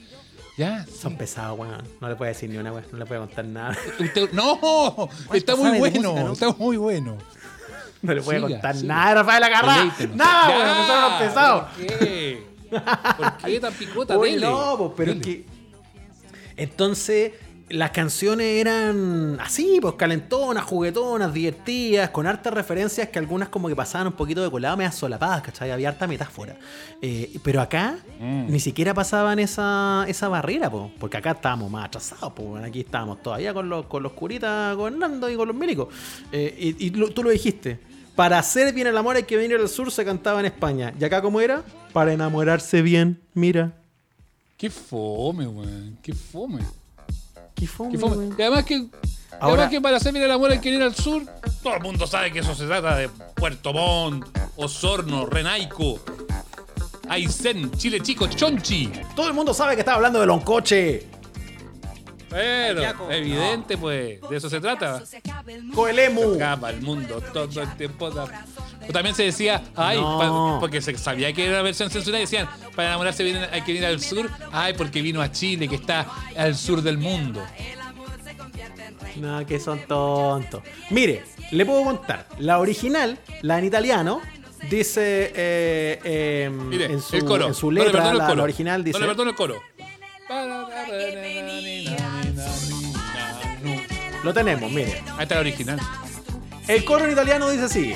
[0.57, 0.87] Ya.
[0.87, 1.83] Son pesados, weón.
[2.01, 2.85] No le puedo decir ni una, weón.
[2.93, 3.77] No le puedo contar nada.
[4.01, 6.13] Usted- no, está muy bueno.
[6.13, 6.33] música, no?
[6.33, 7.19] Está muy bueno.
[8.03, 8.95] No le puedo contar siga.
[8.95, 9.43] nada, Rafael.
[9.43, 10.17] Deleítenos.
[10.17, 10.87] Nada, weón.
[11.11, 11.65] Son pesados.
[11.77, 12.47] ¿Por qué?
[12.71, 14.17] ¿Por qué tan picota?
[14.19, 14.41] Dele.
[14.47, 15.45] no, pero es Dele.
[15.45, 15.57] que.
[16.57, 17.33] Entonces,
[17.69, 23.75] las canciones eran así, pues calentonas, juguetonas, divertidas, con hartas referencias que algunas como que
[23.75, 25.71] pasaban un poquito de colado, medio solapadas, ¿cachai?
[25.73, 26.57] Había harta metáfora.
[27.03, 28.51] Eh, pero acá Mm.
[28.53, 33.23] ni siquiera pasaban esa, esa barrera, po, porque acá estábamos más atrasados, pues aquí estábamos
[33.23, 35.89] todavía con los, con los curitas gobernando y con los milicos.
[36.33, 37.79] Eh, y y lo- tú lo dijiste.
[38.15, 40.95] Para hacer bien el amor hay que venir al sur, se cantaba en España.
[40.99, 41.63] ¿Y acá cómo era?
[41.93, 43.73] Para enamorarse bien, mira.
[44.57, 45.99] Qué fome, weón.
[46.01, 46.61] Qué fome.
[47.57, 48.17] Qué fome, Qué fome.
[48.17, 48.37] weón.
[48.39, 48.87] Y además que.
[49.41, 51.23] Ahora- además que para hacer bien el amor hay que ir al sur.
[51.63, 55.99] Todo el mundo sabe que eso se trata de Puerto Montt, Osorno, Renaico,
[57.09, 58.91] Aysén, Chile Chico, Chonchi.
[59.15, 61.07] Todo el mundo sabe que estaba hablando de Loncoche.
[62.29, 63.11] Pero, Yaco.
[63.11, 65.03] evidente, pues, de eso se trata.
[65.75, 66.35] Coelemu.
[66.35, 68.07] Acaba el mundo todo el tiempo.
[68.07, 70.19] O también se decía, ay, No.
[70.55, 73.73] pa- porque se sabía que era una versión censurada, decían, para enamorarse viene- hay que
[73.73, 77.43] venir al sur, ay, porque vino a Chile, que está al sur del mundo.
[79.17, 80.63] No, que son tontos.
[80.91, 82.27] Mire, le puedo contar.
[82.39, 84.21] La original, la en italiano,
[84.69, 87.47] dice eh, eh, Mire, en, su, el coro.
[87.47, 88.37] en su No le letra, perdono el la, coro.
[88.37, 88.99] la original dice.
[88.99, 89.63] No le perdono el coro.
[94.23, 95.03] Lo tenemos, mire.
[95.17, 95.81] Ahí está la original.
[96.67, 97.95] El coro en italiano dice así: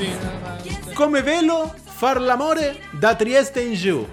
[0.95, 4.07] Come velo, far l'amore da Trieste in giù.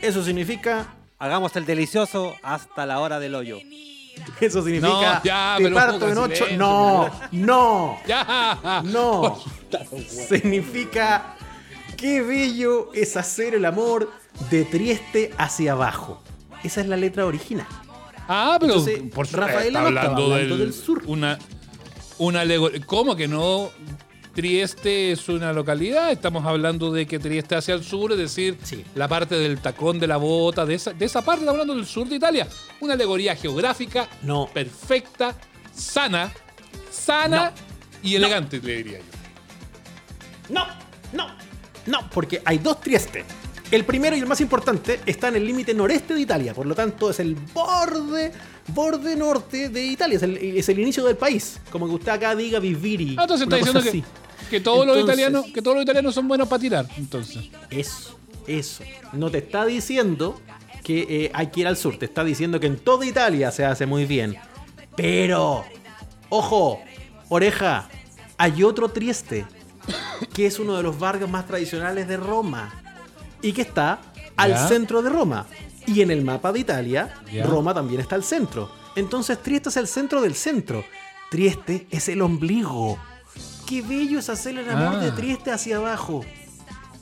[0.00, 0.86] Eso significa.
[1.18, 3.58] Hagamos el delicioso hasta la hora del hoyo.
[4.40, 4.88] Eso significa.
[4.88, 6.34] No, ya, te pero parto en ocho.
[6.46, 7.98] silencio, No, no.
[8.06, 8.82] Ya.
[8.84, 9.38] No.
[10.28, 11.36] Significa
[11.96, 14.10] qué bello es hacer el amor
[14.50, 16.22] de Trieste hacia abajo.
[16.64, 17.66] Esa es la letra original.
[18.28, 21.02] Ah, pero Entonces, por estaba hablando, hablando del, del sur.
[21.06, 21.38] Una,
[22.18, 22.42] una
[22.86, 23.70] ¿Cómo que no?
[24.34, 28.82] Trieste es una localidad, estamos hablando de que Trieste hacia el sur, es decir, Sí.
[28.94, 31.84] la parte del tacón de la bota, de esa, de esa parte, estamos hablando del
[31.86, 32.48] sur de Italia.
[32.80, 34.46] Una alegoría geográfica No.
[34.46, 35.34] perfecta,
[35.74, 36.32] sana,
[36.90, 37.52] sana
[38.02, 39.04] y elegante, le diría yo.
[40.54, 40.66] No,
[41.12, 41.26] no,
[41.86, 43.24] no, porque hay dos Trieste.
[43.72, 46.74] El primero y el más importante está en el límite noreste de Italia, por lo
[46.74, 48.30] tanto es el borde,
[48.66, 51.58] borde norte de Italia, es el, es el inicio del país.
[51.70, 53.16] Como que usted acá diga viviri.
[53.18, 54.02] Ah, entonces está diciendo así.
[54.02, 57.48] que, que todos los italianos, que todos los italianos son buenos para tirar, entonces.
[57.70, 58.84] Eso, eso.
[59.14, 60.38] No te está diciendo
[60.84, 63.64] que eh, hay que ir al sur, te está diciendo que en toda Italia se
[63.64, 64.36] hace muy bien.
[64.96, 65.64] Pero,
[66.28, 66.78] ojo,
[67.30, 67.88] oreja,
[68.36, 69.46] hay otro Trieste,
[70.34, 72.81] que es uno de los barrios más tradicionales de Roma
[73.42, 74.00] y que está
[74.36, 75.46] al centro de Roma.
[75.86, 77.12] Y en el mapa de Italia.
[77.44, 78.70] Roma también está al centro.
[78.94, 80.84] Entonces Trieste es el centro del centro.
[81.30, 82.98] Trieste es el ombligo.
[83.66, 85.04] Qué bello es hacer el amor Ah.
[85.04, 86.24] de Trieste hacia abajo.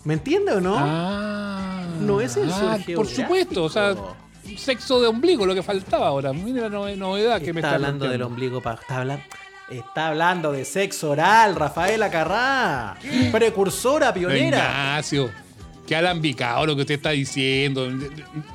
[0.04, 0.76] ¿Me entiende o no?
[0.78, 3.94] Ah, No es el sur ah, Por supuesto, o sea,
[4.56, 6.32] sexo de ombligo, lo que faltaba ahora.
[6.32, 8.62] Mira la nove- novedad que me está está hablando del ombligo.
[8.62, 9.24] pa- Está hablando,
[9.68, 12.96] está hablando de sexo oral, Rafaela Carrá.
[13.30, 14.58] Precursora, pionera.
[14.58, 15.30] Ignacio,
[15.90, 17.90] qué alambicado lo que usted está diciendo.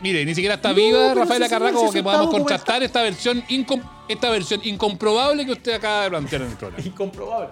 [0.02, 3.84] Mire, ni siquiera está No, viva Rafaela como sí, que podamos contrastar esta versión, incom-
[4.08, 6.86] esta versión incomprobable que usted acaba de plantear en el programa.
[6.88, 7.50] Incomprobable.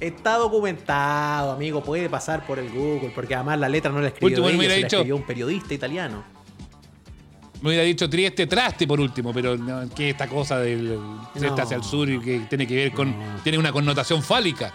[0.00, 1.82] Está documentado, amigo.
[1.82, 4.58] Puede pasar por el Google, porque además la letra no la escribió Último, me ella,
[4.58, 6.24] hubiera se la dicho- escribió un periodista italiano.
[7.60, 10.98] Me hubiera dicho Trieste Traste por último, pero no, que esta cosa del
[11.34, 11.62] Trieste No.
[11.62, 13.14] hacia el sur y que tiene que ver con.
[13.42, 14.72] tiene una connotación fálica.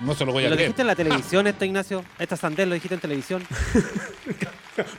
[0.00, 0.68] No se lo voy a ¿Lo creer.
[0.68, 2.04] dijiste en la televisión esto, Ignacio?
[2.18, 3.46] ¿Esta sandez lo dijiste en televisión?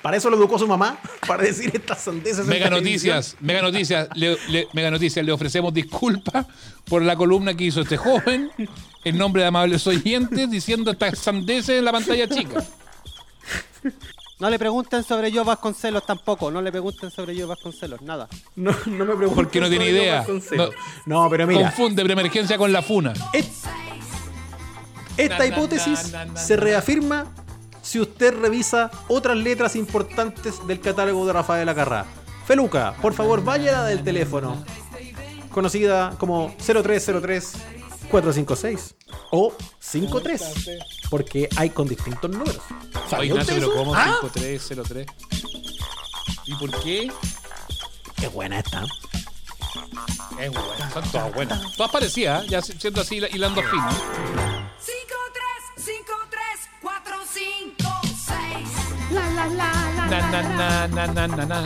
[0.03, 2.39] Para eso lo educó su mamá, para decir estas sandeces.
[2.41, 3.15] en Mega televisión.
[3.15, 6.45] Noticias, Mega Noticias, le, le- Mega Noticias, le ofrecemos disculpas
[6.85, 8.51] por la columna que hizo este joven
[9.03, 12.63] en nombre de amables oyentes diciendo estas sandeces en la pantalla chica.
[14.39, 16.51] No le pregunten sobre yo Vasconcelos tampoco.
[16.51, 18.01] No le pregunten sobre yo Vasconcelos.
[18.03, 18.27] Nada.
[18.55, 19.35] No, no me pregunto.
[19.35, 20.25] Porque no tiene idea.
[21.07, 23.13] No, pero mira, Confunde preemergencia con la funa.
[23.33, 23.45] et-
[25.17, 27.27] esta hipótesis se reafirma
[27.81, 32.05] si usted revisa otras letras importantes del catálogo de Rafael Acarrá.
[32.45, 34.63] Feluca, por favor, vaya del teléfono,
[35.51, 37.53] conocida como 0303
[38.11, 38.95] 456
[39.31, 40.41] o 53,
[41.09, 42.59] porque hay con distintos números.
[43.09, 43.73] ¿Sabía usted eso?
[43.73, 44.17] ¿cómo ¿Ah?
[44.21, 45.07] 5303?
[46.45, 47.11] ¿Y por qué?
[48.17, 48.85] Qué buena esta.
[50.39, 51.75] Es buena, son todas buenas.
[51.77, 53.89] Todas parecidas, ya siendo así hilando fino.
[53.91, 53.99] 5,
[55.75, 56.41] 3, 5, 3,
[56.81, 59.11] 4, 5, 6.
[59.11, 61.63] La, la, la, la, Na, na, na, na, na, na, na.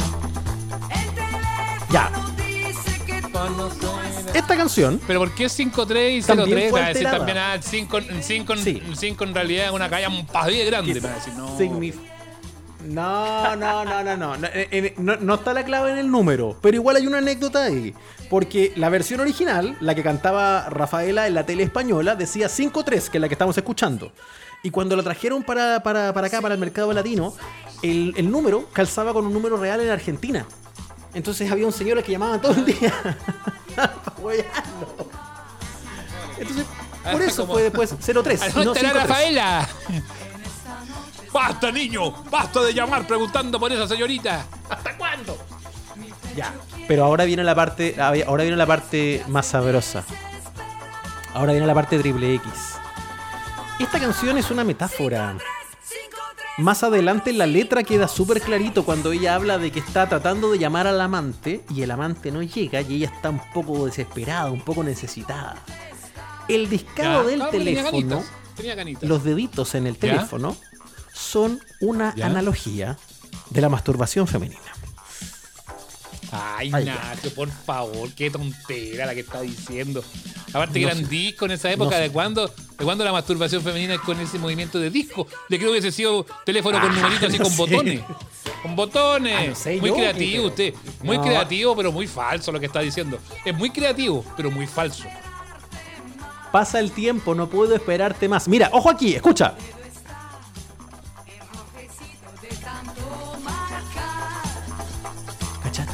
[0.89, 2.11] El teléfono Ya.
[4.33, 6.69] Esta canción Pero ¿por qué 53 y También 03?
[6.69, 8.81] fue Me va a decir también, ah, el 5, el 5, el Sí.
[8.95, 10.93] 5 en realidad es una calle un padre grande.
[10.95, 11.57] Me va a decir, no.
[11.57, 11.99] Signif-
[12.85, 14.37] No, no, no, no, no.
[14.37, 15.15] No, eh, eh, no.
[15.17, 17.93] no está la clave en el número, pero igual hay una anécdota ahí.
[18.29, 23.17] Porque la versión original, la que cantaba Rafaela en la tele española, decía 5-3, que
[23.17, 24.11] es la que estamos escuchando.
[24.63, 27.33] Y cuando la trajeron para, para, para acá, para el mercado latino,
[27.83, 30.45] el, el número calzaba con un número real en Argentina.
[31.13, 32.93] Entonces había un señor al que llamaban todo el día.
[36.37, 36.65] Entonces,
[37.11, 38.41] por Ah, eso fue después 03.
[38.41, 38.93] ¿A no estará 5-3.
[38.93, 39.69] Rafaela?
[41.35, 42.11] ¡Basta, niño!
[42.31, 44.45] ¡Basta de llamar preguntando por esa señorita!
[46.33, 46.53] Ya.
[46.87, 47.97] Pero ahora viene la parte.
[48.01, 50.05] Ahora viene la parte más sabrosa.
[51.33, 52.51] Ahora viene la parte triple X.
[53.79, 55.35] Esta canción es una metáfora.
[55.83, 56.47] 5, 3.
[56.59, 60.53] Más adelante en la letra queda súper clarito cuando ella habla de que está tratando
[60.53, 64.51] de llamar al amante y el amante no llega y ella está un poco desesperada,
[64.51, 65.57] un poco necesitada.
[66.47, 69.03] El discado Ya, del tenía teléfono, ganitas, Tenía ganitas.
[69.03, 70.27] los deditos en el ¿Ya?
[71.25, 72.27] Son una ¿Ya?
[72.27, 72.97] analogía
[73.49, 74.61] de la masturbación femenina.
[76.31, 76.93] Ay, Ay, ya.
[76.95, 80.03] Ignacio, por favor, qué tontera la que está diciendo.
[80.49, 81.09] Aparte que No eran sé.
[81.09, 82.01] discos en esa época, No.
[82.01, 82.47] ¿de cuándo?
[82.47, 85.27] ¿De cuándo la masturbación femenina es con ese movimiento de disco?
[85.49, 87.57] Le creo que hubiese sido teléfono con Ah, numeritos así no con sé.
[87.57, 88.01] botones.
[88.61, 89.35] Con botones.
[89.37, 90.73] Ah, no sé muy yo, creativo usted.
[91.03, 91.23] Muy No.
[91.23, 93.19] creativo, pero muy falso lo que está diciendo.
[93.45, 95.03] Es muy creativo, pero muy falso.
[96.51, 98.47] Pasa el tiempo, no puedo esperarte más.
[98.47, 99.55] Mira, ojo aquí, escucha.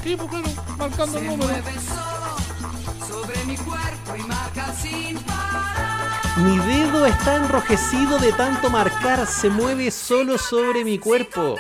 [0.04, 1.48] Sí, pues claro, marcando el número.
[1.50, 6.38] Mueve solo sobre mi cuerpo y marca sin parar.
[6.38, 11.56] Mi dedo está enrojecido de tanto marcar, se mueve solo sobre mi cuerpo.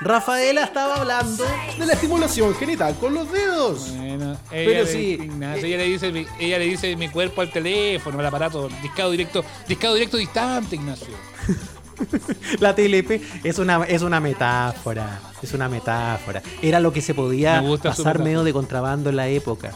[0.00, 1.44] Rafaela estaba hablando
[1.78, 3.90] de la estimulación genital con los dedos.
[3.96, 7.08] Bueno, ella Pero le, sí, Ignacio, eh, ella le dice, mi- ella le dice mi
[7.10, 11.14] cuerpo al teléfono, al aparato, discado directo, discado directo distante, Ignacio.
[12.60, 15.20] La TLP es una, es una metáfora.
[15.42, 16.42] Es una metáfora.
[16.62, 19.72] Era lo que se podía pasar medio de contrabando en la época.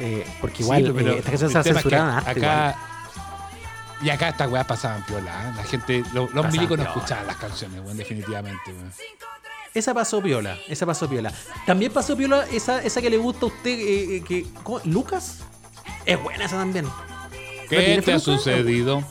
[0.00, 2.36] Eh, porque igual, Sí, pero eh, estas canciones el se es que censuraban igual.
[2.36, 2.78] acá
[4.02, 5.30] y acá estas weas pasaban piola.
[5.30, 5.52] ¿eh?
[5.56, 6.96] La gente, lo- los Pasaban milicos no piola.
[6.96, 8.72] escuchaban las canciones, weón, definitivamente.
[8.72, 8.92] weón.
[9.74, 11.32] Esa pasó piola, esa pasó piola.
[11.66, 13.62] También pasó piola esa, esa que le gusta a usted,
[14.24, 14.80] que, ¿cómo?
[14.84, 15.38] ¿Lucas?
[16.04, 16.86] Es buena esa también.
[17.70, 19.02] ¿Qué te ha sucedido?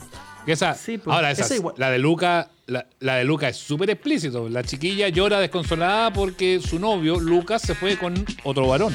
[0.46, 1.76] Que esa, Sí, pues, ahora esa, esa igual.
[1.78, 4.50] la de Luca, la, la de Luca es súper explícito.
[4.50, 8.94] La chiquilla llora desconsolada porque su novio, Lucas, se fue con otro varón.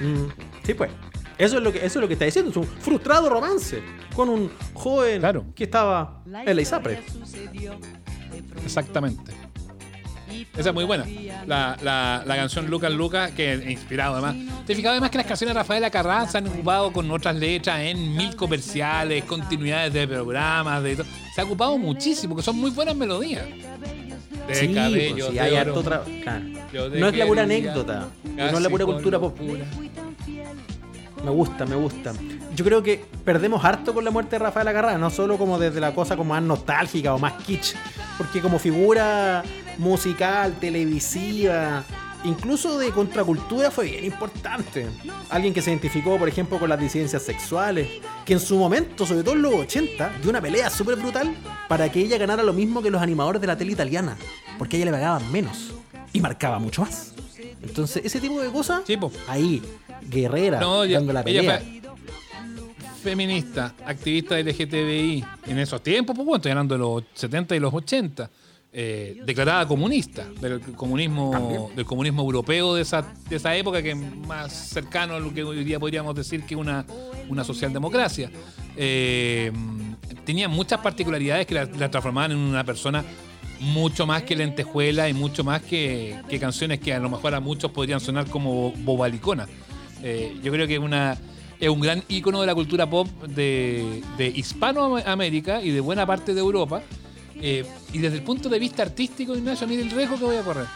[0.00, 0.26] Mm,
[0.64, 0.90] sí, pues.
[1.38, 2.50] Eso es, lo que, eso es lo que está diciendo.
[2.50, 3.82] Es un frustrado romance
[4.14, 5.44] con un joven Claro.
[5.56, 7.00] que estaba en la ISAPRE.
[8.64, 9.32] Exactamente.
[10.56, 11.04] Esa es muy buena.
[11.46, 14.36] La, la, la canción Lucas Lucas, que es inspirado además.
[14.66, 17.80] Te fijas además que las canciones de Rafaela Carrá se han ocupado con otras letras
[17.80, 21.06] en mil comerciales, continuidades de programas, de todo.
[21.34, 23.44] Se ha ocupado muchísimo, que son muy buenas melodías.
[24.46, 26.02] De Sí, cabello, pues, sí, de hay harto otra.
[26.22, 26.44] claro.
[26.98, 28.08] No es la pura anécdota.
[28.24, 29.36] No es la pura cultura pop.
[29.38, 29.64] locura.
[31.24, 32.12] Me gusta, me gusta.
[32.56, 35.80] Yo creo que perdemos harto con la muerte de Rafael Agarrá, no solo como desde
[35.80, 37.74] la cosa como más nostálgica o más kitsch,
[38.18, 39.42] porque como figura
[39.78, 41.84] musical, televisiva,
[42.24, 44.86] incluso de contracultura fue bien importante.
[45.30, 47.88] Alguien que se identificó, por ejemplo, con las disidencias sexuales,
[48.24, 51.34] que en su momento, sobre todo en los 80, dio una pelea súper brutal
[51.68, 54.16] para que ella ganara lo mismo que los animadores de la tele italiana,
[54.58, 55.72] porque a ella le pagaban menos
[56.12, 57.14] y marcaba mucho más.
[57.62, 59.62] Entonces, ese tipo de cosas, Sí, ahí,
[60.02, 61.62] guerrera, No, ya- dando la pelea.
[63.02, 67.72] feminista, activista LGTBI en esos tiempos, pues bueno, estoy hablando de los 70 y los
[67.74, 68.30] 80.
[68.72, 73.96] Eh, declarada comunista del comunismo del comunismo europeo de esa, de esa época que es
[73.96, 76.86] más cercano a lo que hoy día podríamos decir que una,
[77.28, 78.30] una socialdemocracia
[78.76, 79.52] eh,
[80.24, 83.04] tenía muchas particularidades que la, la transformaban en una persona
[83.60, 87.40] mucho más que lentejuela y mucho más que, que canciones que a lo mejor a
[87.40, 89.46] muchos podrían sonar como bobalicona.
[90.02, 91.16] Eh, yo creo que es una
[91.60, 96.34] es un gran ícono de la cultura pop de, de Hispanoamérica y de buena parte
[96.34, 96.82] de Europa.
[97.44, 100.42] Eh, y desde el punto de vista artístico, Ignacio, mire el riesgo que voy a
[100.42, 100.66] correr.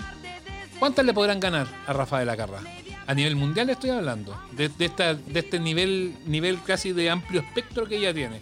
[0.80, 2.60] ¿Cuántas le podrán ganar a Rafael Acarra?
[3.06, 7.40] A nivel mundial estoy hablando, de, de esta, de este nivel, nivel casi de amplio
[7.40, 8.40] espectro que ella tiene.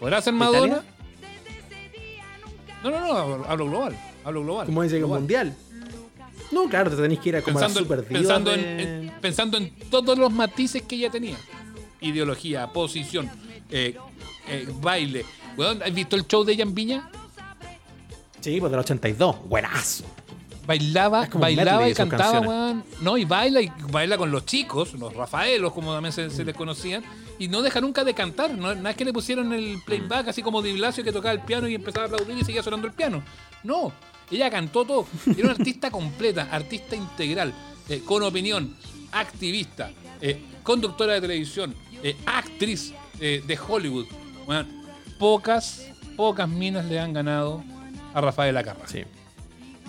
[0.00, 0.82] ¿Podrá ser Madonna?
[2.82, 3.96] No, no, no, hablo- hablo global.
[4.24, 4.66] Hablo global.
[4.66, 5.20] Como dice que global.
[5.20, 5.56] mundial.
[6.50, 9.10] No, claro, te tenés que ir a como a Pensando, en, pensando, en, de- en-
[9.20, 11.36] pensando en todos los matices que ella tenía.
[12.00, 13.30] Ideología, posición,
[13.70, 13.96] eh,
[14.48, 15.24] eh, baile.
[15.84, 17.10] ¿Has visto el show de ella en Viña?
[18.44, 19.48] Sí, pues del 82.
[19.48, 20.04] Buenazo.
[20.66, 22.84] Bailaba, bailaba y cantaba, weón.
[23.00, 26.54] No, y baila y baila con los chicos, los Rafaelos, como también se, se les
[26.54, 27.02] conocían,
[27.38, 28.54] y no deja nunca de cantar.
[28.54, 31.40] No, no es que le pusieron el playback así como de Blasio que tocaba el
[31.40, 33.22] piano y empezaba a aplaudir y seguía sonando el piano.
[33.62, 33.94] No,
[34.30, 35.06] ella cantó todo.
[35.26, 37.54] Era una artista completa, artista integral,
[37.88, 38.76] eh, con opinión,
[39.12, 44.04] activista, eh, conductora de televisión, eh, actriz de Hollywood.
[45.18, 47.64] Pocas, pocas minas le han ganado
[48.14, 48.86] a Rafael Acarra.
[48.86, 49.04] Sí.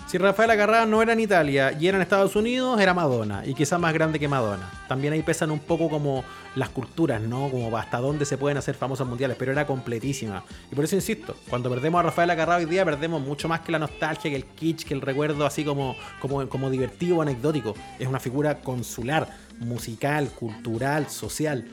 [0.06, 3.42] Si Rafael Acarrá no era en Italia y era en Estados Unidos, era Madonna.
[3.44, 4.70] Y quizás más grande que Madonna.
[4.86, 6.22] También ahí pesan un poco como
[6.54, 7.50] las culturas, ¿no?
[7.50, 9.36] Como hasta dónde se pueden hacer famosas mundiales.
[9.36, 10.44] Pero era completísima.
[10.70, 13.72] Y por eso insisto, cuando perdemos a Rafael Acarrá hoy día, perdemos mucho más que
[13.72, 17.74] la nostalgia, que el kitsch, que el recuerdo así como, como, como divertido o anecdótico.
[17.98, 21.66] Es una figura consular, musical, cultural, social.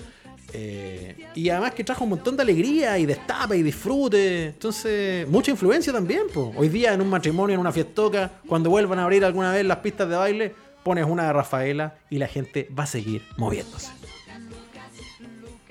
[0.56, 4.46] Eh, y además que trajo un montón de alegría y destape y disfrute.
[4.48, 6.24] Entonces, mucha influencia también.
[6.34, 6.54] po.
[6.56, 9.78] Hoy día en un matrimonio, en una fiestoca, cuando vuelvan a abrir alguna vez las
[9.78, 13.90] pistas de baile, pones una de Rafaela y la gente va a seguir moviéndose.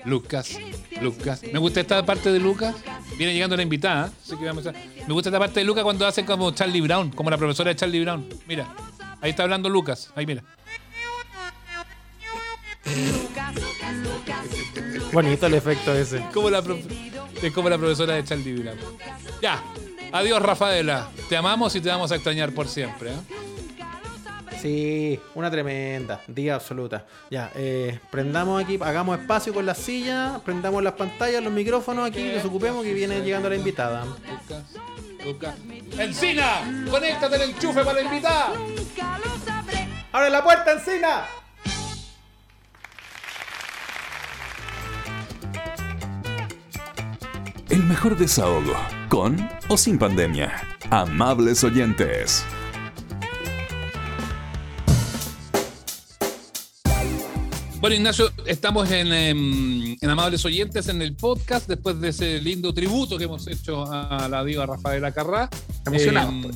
[0.05, 0.57] Lucas,
[1.01, 1.41] Lucas.
[1.53, 2.75] Me gusta esta parte de Lucas.
[3.17, 4.11] Viene llegando la invitada.
[4.21, 7.09] así que vamos a- Me gusta esta parte de Lucas cuando hacen como Charlie Brown,
[7.11, 8.27] como la profesora de Charlie Brown.
[8.45, 8.67] Mira,
[9.21, 10.11] ahí está hablando Lucas.
[10.15, 10.43] Ahí mira.
[15.11, 16.25] Bonito el efecto ese.
[16.33, 16.79] Como la prof-
[17.41, 18.77] es como la profesora de Brown.
[19.41, 19.61] Ya.
[20.11, 21.09] Adiós, Rafaela.
[21.29, 23.11] Te amamos y te vamos a extrañar por siempre.
[23.11, 23.17] ¿eh?
[24.61, 27.05] Sí, una tremenda, diga absoluta.
[27.29, 32.23] Ya, eh, prendamos aquí, hagamos espacio con las sillas, prendamos las pantallas, los micrófonos aquí,
[32.23, 34.05] desocupemos que viene llegando la invitada.
[35.97, 36.85] ¡Encina!
[36.89, 38.53] ¡Conéctate el enchufe para la invitada!
[40.13, 41.25] ¡Abre la puerta, Encina!
[47.73, 48.75] El mejor desahogo,
[49.09, 50.51] con o sin pandemia.
[50.91, 52.45] Amables oyentes.
[57.79, 62.75] Bueno, Ignacio, estamos en, em, en Amables Oyentes en el podcast después de ese lindo
[62.75, 65.49] tributo que hemos hecho a la diva Rafaela Carrá.
[65.83, 66.55] Emocionado, Em, pues.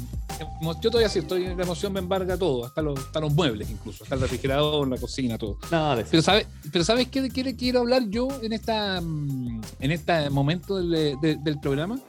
[0.81, 4.03] Yo todavía sí, estoy, la emoción me embarga todo, hasta los, hasta los muebles incluso,
[4.03, 5.57] hasta el refrigerador, la cocina, todo.
[6.11, 9.91] Pero ¿sabes pero ¿sabes qué, de qué le quiero hablar yo en esta mm, en
[9.91, 11.99] este momento del, de- del programa?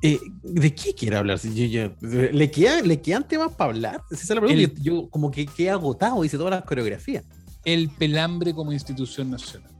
[0.00, 1.40] Eh, ¿De qué quiere hablar?
[1.40, 4.02] Yo- yo- ¿le, queda, ¿Le quedan temas para hablar?
[4.10, 4.62] Esa es la pregunta.
[4.62, 7.24] El- yo, yo como que quedé agotado, hice todas las coreografías.
[7.64, 9.70] El pelambre como institución nacional.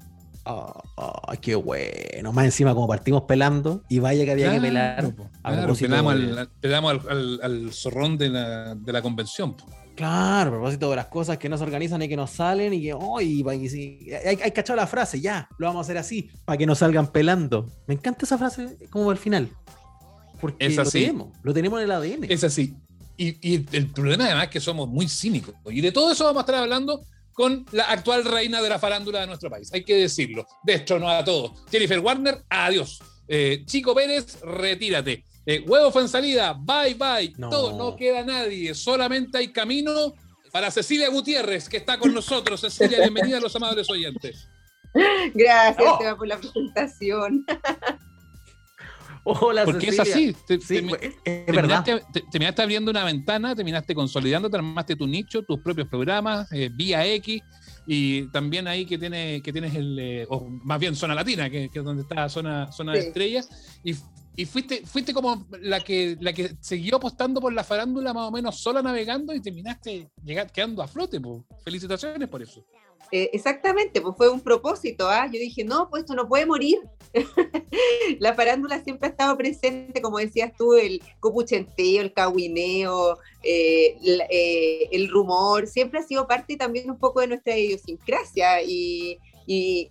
[0.51, 2.33] Ah, ah, qué bueno.
[2.33, 5.15] Más encima, como partimos pelando, y vaya que había que pelar.
[5.15, 8.93] po, a claro, propósito pelamos, de- al, pelamos al, al- al zorrón de la, de
[8.93, 9.55] la convención.
[9.55, 9.67] po.
[9.95, 12.81] Claro, a propósito de las cosas que no se organizan y que no salen y
[12.81, 16.31] que, oh, y, y hay, hay cachado la frase, ya, lo vamos a hacer así,
[16.47, 17.67] para que no salgan pelando.
[17.87, 19.51] Me encanta esa frase como al final.
[20.41, 22.25] Porque ¿Es lo tenemos, lo tenemos en el ADN.
[22.31, 22.75] Es así.
[23.17, 25.55] Y, y el problema además es que somos muy cínicos.
[25.69, 27.03] Y de todo eso vamos a estar hablando
[27.39, 29.73] con la actual reina de la farándula de nuestro país.
[29.73, 30.45] Hay que decirlo.
[30.65, 31.53] Destronó a todos.
[31.71, 33.01] Jennifer Warner, adiós.
[33.29, 35.25] Eh, Chico Pérez, retírate.
[35.47, 37.33] Eh, Huevo fue en salida, bye bye.
[37.39, 37.49] No.
[37.49, 38.75] Todo, no queda nadie.
[38.75, 40.15] Solamente hay camino
[40.51, 42.61] para Cecilia Gutiérrez, que está con nosotros.
[42.61, 44.49] Cecilia, bienvenida a los amables oyentes.
[45.35, 45.93] Gracias, Oh.
[45.93, 47.47] Esteban, por la presentación.
[49.41, 50.35] Hola, Porque es así.
[50.47, 51.85] Te- Sí, te- es, es verdad.
[51.85, 56.51] Terminaste, te- terminaste abriendo una ventana, terminaste consolidando, te armaste tu nicho, tus propios programas,
[56.53, 57.43] eh, vía X,
[57.87, 61.69] y también ahí que, tiene, que tienes el, eh, o más bien Zona Latina, que,
[61.69, 63.01] que es donde está Zona, zona de.
[63.01, 63.49] Estrellas,
[63.85, 63.95] y,
[64.37, 68.31] y fuiste, fuiste como la que, la que siguió apostando por la farándula más o
[68.31, 71.21] menos sola navegando y terminaste llegar, quedando a flote.
[71.21, 71.45] po.
[71.65, 72.65] Felicitaciones por eso.
[73.11, 75.09] Eh, exactamente, pues fue un propósito.
[75.09, 75.27] ¿ah?
[75.27, 76.79] Yo dije, no, pues esto no puede morir.
[78.19, 83.97] la farándula siempre ha estado presente, como decías tú, el copuchenteo, el cahuineo, eh,
[84.31, 89.19] eh, el rumor, siempre ha sido parte también un poco de nuestra idiosincrasia y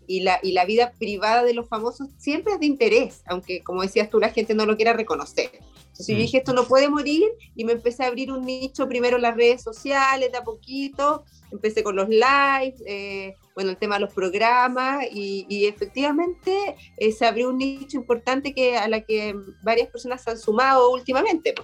[0.07, 4.11] la, y la vida privada de los famosos siempre es de interés, aunque como decías
[4.11, 5.49] tú, la gente no lo quiera reconocer.
[5.97, 6.21] Entonces yo Mm.
[6.25, 7.23] dije, esto no puede morir
[7.55, 11.25] y me empecé a abrir un nicho primero en las redes sociales, de a poquito,
[11.51, 17.11] empecé con los lives, eh, bueno, el tema de los programas y, y efectivamente eh,
[17.11, 19.33] se abrió un nicho importante que, a la que
[19.63, 21.55] varias personas se han sumado últimamente.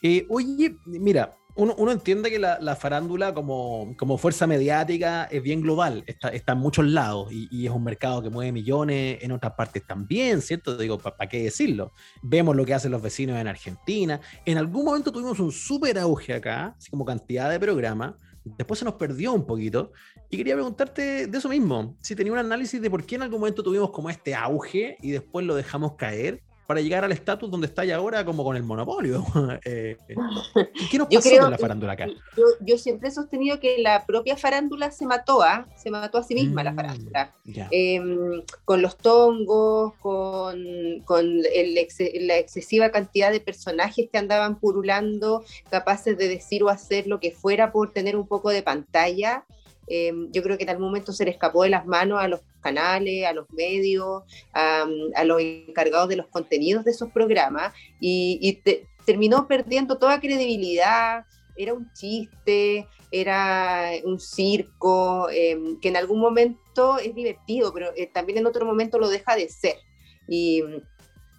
[0.00, 5.42] Eh, oye, mira, uno, uno entiende que la, la farándula como, como fuerza mediática es
[5.42, 9.18] bien global, está, está en muchos lados y, y es un mercado que mueve millones
[9.22, 10.76] en otras partes también, ¿cierto?
[10.76, 11.92] Digo, ¿para qué decirlo?
[12.22, 14.20] Vemos lo que hacen los vecinos en Argentina.
[14.44, 18.14] En algún momento tuvimos un súper auge acá, así como cantidad de programas.
[18.44, 19.92] Después se nos perdió un poquito.
[20.30, 23.40] Y quería preguntarte de eso mismo, si tenía un análisis de por qué en algún
[23.40, 27.66] momento tuvimos como este auge y después lo dejamos caer para llegar al estatus donde
[27.66, 29.24] está ya ahora como con el monopolio.
[29.64, 29.96] Eh,
[30.88, 32.06] ¿Qué nos Yo pasó creo con la farándula acá?
[32.36, 35.66] Yo, yo siempre he sostenido que la propia farándula se mató, ¿ah?
[35.74, 37.34] se mató a sí misma la Mm, farándula.
[37.72, 40.62] Em, con los tongos, con,
[41.04, 46.68] con el ex- la excesiva cantidad de personajes que andaban purulando, capaces de decir o
[46.68, 49.44] hacer lo que fuera por tener un poco de pantalla.
[49.92, 52.40] Em, yo creo que en algún momento se le escapó de las manos a los
[52.60, 54.22] canales, a los medios,
[54.52, 54.86] a,
[55.16, 60.20] a los encargados de los contenidos de esos programas y, y te- terminó perdiendo toda
[60.20, 61.24] credibilidad.
[61.56, 68.06] Era un chiste, era un circo, em, que en algún momento es divertido, pero eh,
[68.06, 69.74] también en otro momento lo deja de ser.
[70.28, 70.62] Y,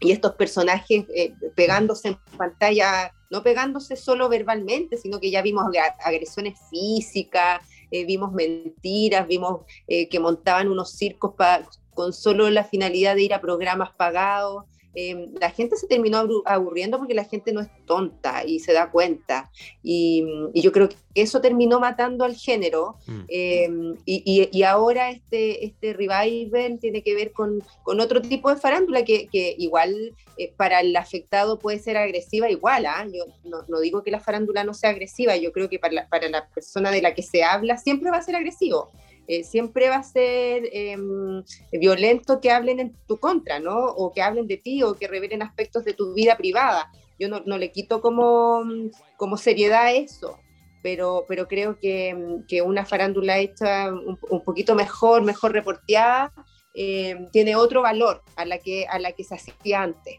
[0.01, 5.95] estos personajes eh, pegándose en pantalla, no pegándose solo verbalmente, sino que ya vimos ag-
[6.03, 7.61] agresiones físicas,
[7.91, 13.23] eh, vimos mentiras, vimos eh, que montaban unos circos pa- con solo la finalidad de
[13.23, 14.65] ir a programas pagados.
[14.95, 18.91] Eh, la gente se terminó aburriendo porque la gente no es tonta y se da
[18.91, 19.49] cuenta.
[19.83, 22.97] Y, y yo creo que eso terminó matando al género.
[23.07, 23.19] Mm.
[23.27, 23.69] Eh,
[24.05, 28.59] y, y- y ahora este, este revival tiene que ver con, con otro tipo de
[28.59, 32.85] farándula que, que igual eh, para el afectado puede ser agresiva igual.
[32.85, 33.05] ¿ah?
[33.11, 36.09] Yo no, no digo que la farándula no sea agresiva, yo creo que para la,
[36.09, 38.89] para la persona de la que se habla siempre va a ser agresivo.
[39.31, 40.97] Eh, siempre va a ser eh,
[41.71, 43.77] violento que hablen en tu contra, ¿no?
[43.77, 46.91] O que hablen de ti o que revelen aspectos de tu vida privada.
[47.17, 48.61] Yo no, le quito como,
[49.15, 50.37] como seriedad eso
[50.83, 56.33] pero, pero creo que, que una farándula hecha un, un poquito mejor, mejor reporteada,
[56.73, 60.15] eh, tiene otro valor a la que, a la que se hacía antes.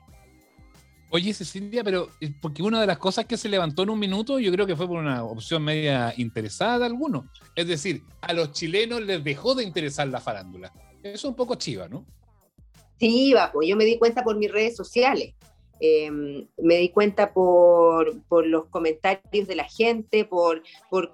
[1.14, 4.38] Oye, Cecilia, pero eh, porque una de las cosas que se levantó en un minuto,
[4.38, 7.26] yo creo que fue por una opción media interesada de algunos.
[7.54, 10.72] Es decir, a los chilenos les dejó de interesar la farándula.
[11.02, 12.06] Eso es un poco chiva, ¿no?
[12.98, 15.34] Sí, pues yo me di cuenta por mis redes sociales.
[15.80, 21.12] Eh, me di cuenta por, por, los comentarios de la gente, por, por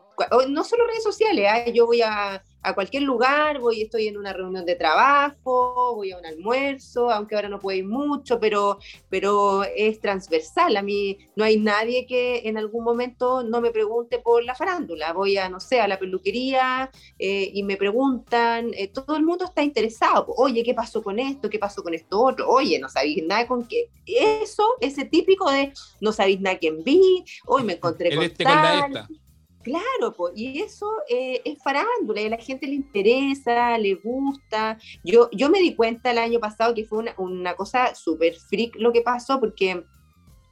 [0.49, 1.73] no solo redes sociales, ¿eh?
[1.75, 6.19] yo voy a, a, cualquier lugar, voy, estoy en una reunión de trabajo, voy a
[6.19, 8.79] un almuerzo, aunque ahora no puedo ir mucho, pero,
[9.09, 10.77] pero es transversal.
[10.77, 15.13] A mí no hay nadie que en algún momento no me pregunte por la farándula.
[15.13, 19.45] Voy a, no sé, a la peluquería eh, y me preguntan, eh, todo el mundo
[19.45, 20.27] está interesado.
[20.37, 21.49] Oye, ¿qué pasó con esto?
[21.49, 22.49] ¿Qué pasó con esto otro?
[22.49, 23.89] Oye, no sabéis nada con qué.
[24.07, 28.45] Eso, ese típico de no sabéis nada quién vi, hoy me encontré el con este
[28.45, 28.83] tal.
[28.83, 29.28] con la esta.
[29.69, 34.79] Claro, pues, y eso eh, es farándula, y a la gente le interesa, le gusta.
[35.05, 38.77] Yo, yo me di cuenta el año pasado que fue una, una cosa súper freak
[38.77, 39.85] lo que pasó, porque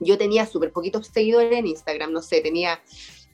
[0.00, 2.80] yo tenía súper poquitos seguidores en Instagram, no sé, tenía,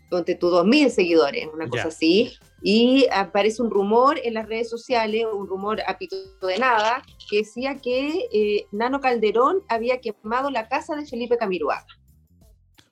[0.09, 5.25] ponte tú, 2.000 seguidores, una cosa así, y aparece un rumor en las redes sociales,
[5.33, 6.17] un rumor a pito
[6.47, 11.87] de nada, que decía que eh, Nano Calderón había quemado la casa de Felipe Camiroaga.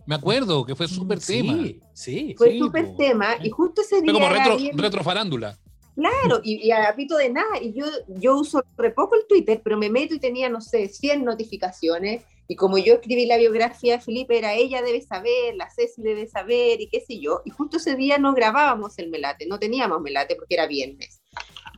[0.07, 1.65] Me acuerdo que fue súper sí, tema.
[1.95, 2.97] Sí, Fue Sí, súper po.
[2.97, 4.13] tema, y justo ese día...
[4.13, 5.59] Fue como retro, bien- retro farándula.
[5.95, 7.61] Claro, y, y a pito de nada.
[7.61, 10.89] Y yo, yo uso re poco el Twitter, pero me meto y tenía, no sé,
[10.89, 12.23] 100 notificaciones.
[12.49, 16.27] Y como yo escribí la biografía de Felipe, era ella debe saber, la Ceci debe
[16.27, 17.43] saber, y qué sé yo.
[17.45, 21.21] Y justo ese día no grabábamos el melate, no teníamos melate porque era viernes.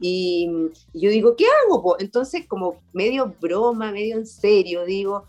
[0.01, 0.49] Y,
[0.93, 1.83] y yo digo, ¿qué hago?
[1.83, 1.97] po?
[1.99, 5.25] Entonces, como medio broma, medio en serio, digo,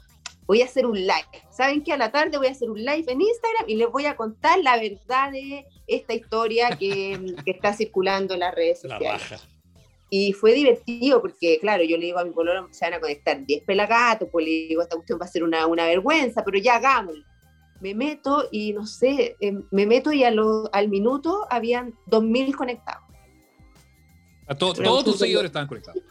[0.45, 1.27] voy a hacer un live.
[1.49, 1.93] ¿Saben qué?
[1.93, 4.59] A la tarde voy a hacer un live en Instagram y les voy a contar
[4.61, 9.29] la verdad de esta historia que, que está circulando en las redes la sociales.
[9.29, 9.43] raja.
[10.09, 13.43] Y fue divertido porque, claro, yo le digo a mi pololo, se van a conectar
[13.45, 16.75] 10 pelagatos, pues le digo, esta cuestión va a ser una, una vergüenza, pero ya
[16.75, 17.23] hagámoslo.
[17.81, 22.55] Me meto y no sé, eh, me meto y a lo- al minuto habían 2.000
[22.55, 23.03] conectados.
[24.47, 26.01] A to- Pero todos tus seguidores estaban conectados.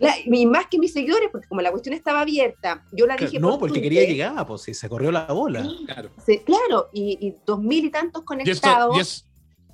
[0.00, 3.38] La- y más que mis seguidores, porque como la cuestión estaba abierta, yo la dije.
[3.38, 5.62] No, por porque Twitter, quería llegar, pues sí, se corrió la bola.
[5.86, 6.10] Claro.
[6.44, 8.96] claro, y, y 2.000 y tantos Y, esto- conectados.
[8.96, 9.26] y es-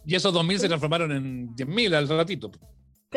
[0.04, 2.50] y esos 2.000 se transformaron en 10.000 al ratito.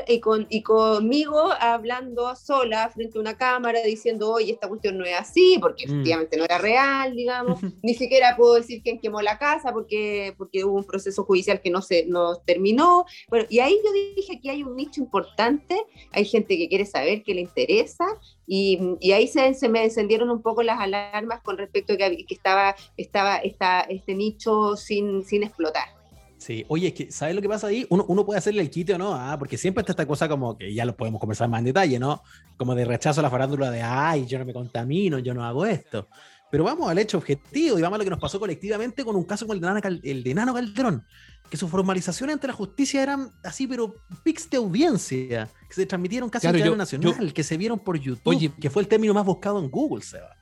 [0.08, 5.06] Y, con, y conmigo hablando sola frente a una cámara diciendo, oye, esta cuestión no
[5.06, 5.92] es así, porque Mm.
[5.92, 7.60] efectivamente no era real, digamos.
[7.84, 11.72] Ni siquiera puedo decir quién quemó la casa porque, porque hubo un proceso judicial que
[11.72, 13.06] no se no terminó.
[13.30, 15.76] Bueno, y ahí yo dije, aquí hay un nicho importante,
[16.12, 18.06] hay gente que quiere saber, que le interesa,
[18.46, 22.26] y, y ahí se, se me encendieron un poco las alarmas con respecto a que,
[22.26, 25.99] que estaba, estaba esta, este nicho sin, sin explotar.
[26.40, 27.86] Sí, oye, es que, ¿sabes lo que pasa ahí?
[27.90, 30.58] Uno, uno puede hacerle el quite o no, ah, porque siempre está esta cosa como
[30.58, 32.24] que ya lo podemos conversar más en detalle, ¿no?
[32.56, 35.66] Como de rechazo a la farándula de, ay, yo no me contamino, yo no hago
[35.66, 36.08] esto.
[36.50, 39.26] Pero vamos al hecho objetivo y vamos a lo que nos pasó colectivamente con un
[39.26, 41.06] caso como el de Nana Cal- el de Nano Calderón,
[41.50, 46.30] que su formalización ante la justicia eran así, pero pics de audiencia, que se transmitieron
[46.30, 48.52] casi Claro, en yo- nacional, que se vieron por YouTube, Oye.
[48.60, 50.38] que fue el término más buscado en Google, Seba.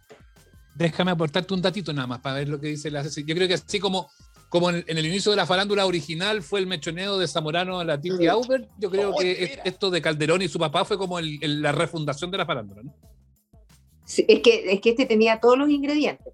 [0.76, 3.02] Déjame aportarte un datito nada más para ver lo que dice la.
[3.02, 4.10] Yo creo que así como,
[4.50, 7.86] como en, en el inicio de la farándula original fue el mechoneo de Zamorano a
[7.86, 11.20] la Titi Auber, yo creo Oh, que esto de Calderón y su papá fue como
[11.20, 12.84] el- el- la refundación de la farándula.
[12.84, 12.94] ¿no?
[14.06, 16.34] Sí, es, que, es que este tenía todos los ingredientes.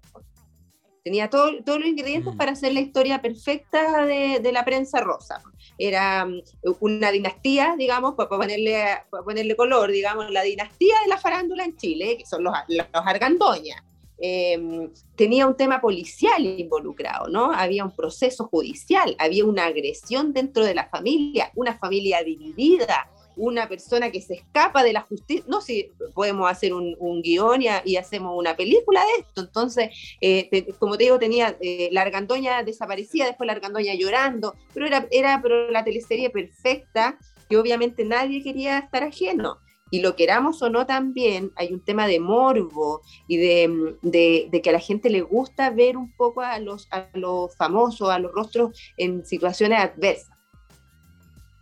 [1.02, 2.36] Tenía todo- todos los ingredientes Mm.
[2.38, 5.42] para hacer la historia perfecta de, de la prensa rosa.
[5.76, 6.40] Era mm,
[6.80, 11.76] una dinastía, digamos, para ponerle, para ponerle color, digamos, la dinastía de la farándula en
[11.76, 13.84] Chile, que son los, los Argandoña.
[14.18, 17.52] Eh, tenía un tema policial involucrado, ¿no?
[17.52, 23.68] Había un proceso judicial, había una agresión dentro de la familia, una familia dividida, una
[23.68, 25.44] persona que se escapa de la justicia.
[25.48, 29.40] No, si podemos hacer un, un guion y, a- hacemos una película de esto.
[29.40, 29.90] Entonces,
[30.20, 35.08] eh, como te digo, tenía eh, la argandoña desaparecida, después la argandoña llorando, pero era,
[35.10, 39.58] era pero la teleserie perfecta que obviamente nadie quería estar ajeno.
[39.94, 44.60] Y lo queramos o no también, hay un tema de morbo y de, de- de
[44.62, 48.18] que a la gente le gusta ver un poco a los, a los famosos, a
[48.18, 50.30] los rostros en situaciones adversas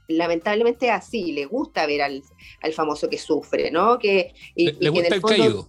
[0.08, 2.22] lamentablemente así, le gusta ver al,
[2.62, 3.98] al famoso que sufre, ¿no?
[3.98, 5.68] Que, y- Le, y le que en gusta el, fondo- caído.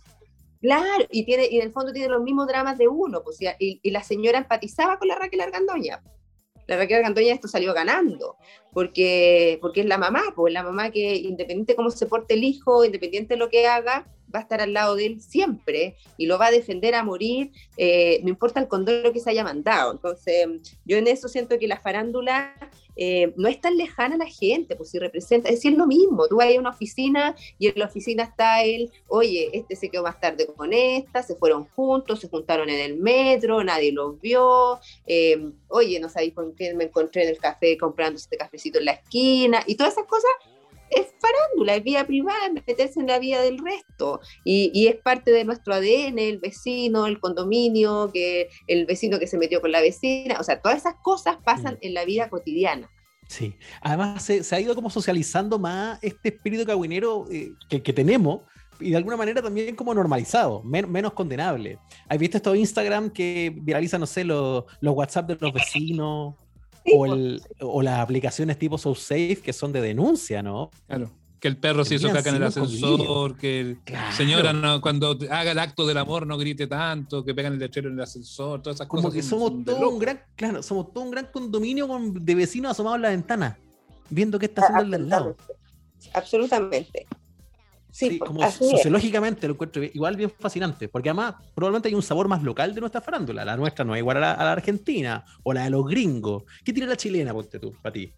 [0.62, 3.80] Claro, y, tiene, y en el fondo tiene los mismos dramas de uno, pues, y-
[3.82, 6.02] y la señora empatizaba con la Raquel Argandoña.
[6.68, 8.38] La Raquel Argandoña esto salió ganando,
[8.72, 12.86] porque, porque es la mamá, pues la mamá que independiente cómo se porte el hijo,
[12.86, 16.38] independiente de lo que haga, va a estar al lado de él siempre y lo
[16.38, 19.92] va a defender a morir, eh, no importa el condoro que se haya mandado.
[19.92, 20.48] Entonces,
[20.86, 22.56] yo en eso siento que la farándula
[22.96, 26.38] eh, no es tan lejana la gente, pues si representa, es decir, lo mismo, tú
[26.38, 30.20] vas a una oficina y en la oficina está él, oye, este se quedó más
[30.20, 35.52] tarde con esta, se fueron juntos, se juntaron en el metro, nadie los vio, eh,
[35.70, 38.92] oye, no sabéis con quién me encontré en el café comprando este cafecito en la
[38.94, 40.32] esquina, y todas esas cosas
[40.96, 44.20] es farándula, es vida privada, es meterse en la vida del resto.
[44.44, 49.28] Y, y es parte de nuestro ADN, el vecino, el condominio, que el vecino que
[49.28, 50.38] se metió con la vecina.
[50.40, 51.78] O sea, todas esas cosas pasan Mm.
[51.82, 52.90] en la vida cotidiana.
[53.28, 57.94] Sí, además se, se ha ido como socializando más este espíritu cagüinero eh, que, que
[57.94, 58.42] tenemos
[58.80, 61.80] y de alguna manera también como normalizado, men- menos condenable.
[62.10, 66.36] ¿Has visto estos Instagram que viralizan, no sé, los, los WhatsApp de los vecinos
[66.86, 70.70] Sí, o, el- o las aplicaciones tipo SoSafe que son de denuncia, ¿no?
[70.88, 71.10] Claro.
[71.40, 74.16] Que el perro se hizo caca en el ascensor, que el Claro.
[74.16, 77.90] señora no- cuando haga el acto del amor no grite tanto, que pegan el lechero
[77.90, 79.16] en el ascensor, todas esas Como cosas.
[79.16, 82.36] que son- somos son todo un gran, claro, somos todo un gran condominio con- de
[82.36, 83.58] vecinos asomados en la ventana,
[84.10, 85.36] viendo qué está haciendo el de al lado.
[86.14, 87.06] Absolutamente.
[87.94, 88.56] Sí, Sí, como es.
[88.56, 92.82] sociológicamente lo encuentro igual bien fascinante, porque además probablemente hay un sabor más local de
[92.82, 93.46] nuestra farándula.
[93.46, 96.44] La nuestra no es igual a la, a la argentina o la de los gringos.
[96.66, 98.12] ¿Qué tiene la chilena, ponte tú, para ti?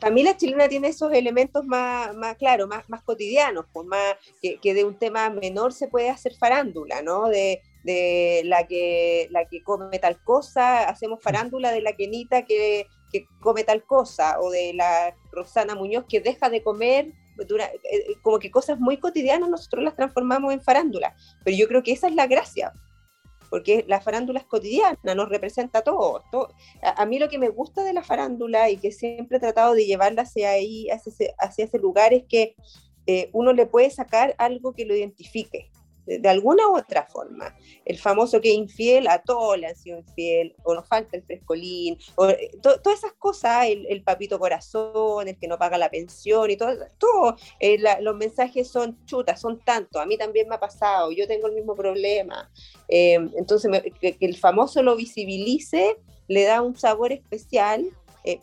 [0.00, 4.14] Para mí la chilena tiene esos elementos más, más claro, más, más cotidianos, pues más
[4.40, 7.26] que, que de un tema menor se puede hacer farándula, ¿no?
[7.26, 12.86] De, de la que la que come tal cosa, hacemos farándula de la Kenita que,
[13.12, 18.14] que come tal cosa, o de la Roxana Muñoz que deja de comer, eh, eh,
[18.22, 21.14] como que cosas muy cotidianas nosotros las transformamos en farándula.
[21.44, 22.72] Pero yo creo que esa es la gracia,
[23.50, 26.22] porque la farándula es cotidiana, nos representa a todos.
[26.30, 26.48] todo-
[26.82, 29.74] a, a mí lo que me gusta de la farándula y que siempre he tratado
[29.74, 32.54] de llevarla hacia ahí, hacia ese, hacia ese lugar, es que
[33.06, 35.71] eh, uno le puede sacar algo que lo identifique.
[36.04, 37.54] De, alguna u otra forma.
[37.84, 41.96] El famoso que infiel, a todos le han sido infiel, o nos falta el frescolín,
[42.16, 46.50] o, eh, to- todas esas cosas, el, papito corazón, el que no paga la pensión
[46.50, 50.56] y todo, todo eh, la- los mensajes son chutas, son tantos, a mí también me
[50.56, 52.50] ha pasado, yo tengo el mismo problema.
[52.88, 57.84] Eh, entonces, me- que, el famoso lo visibilice le da un sabor especial,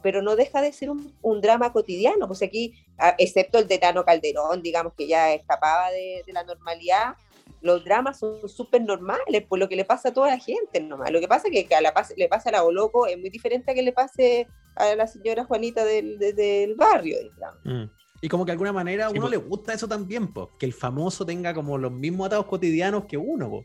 [0.01, 2.73] pero no deja de ser un, drama cotidiano, pues aquí,
[3.17, 7.15] excepto el de Tano Calderón, digamos que ya escapaba de la normalidad,
[7.61, 11.11] los dramas son súper normales, por lo que le pasa a toda la gente nomás.
[11.11, 13.29] Lo que pasa es que, que a la le pasa a la Loco es muy
[13.29, 17.59] diferente a que le pase a la señora Juanita del, de- del barrio, digamos.
[17.65, 17.83] Mm.
[18.21, 20.65] Y como que de alguna manera a Sí, uno le gusta eso también, po, que
[20.65, 23.49] el famoso tenga como los mismos atados cotidianos que uno.
[23.49, 23.63] po.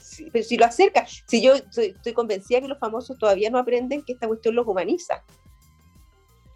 [0.00, 3.58] Sí, pero si lo acerca, si yo soy- estoy convencida que los famosos todavía no
[3.58, 5.24] aprenden que esta cuestión los humaniza.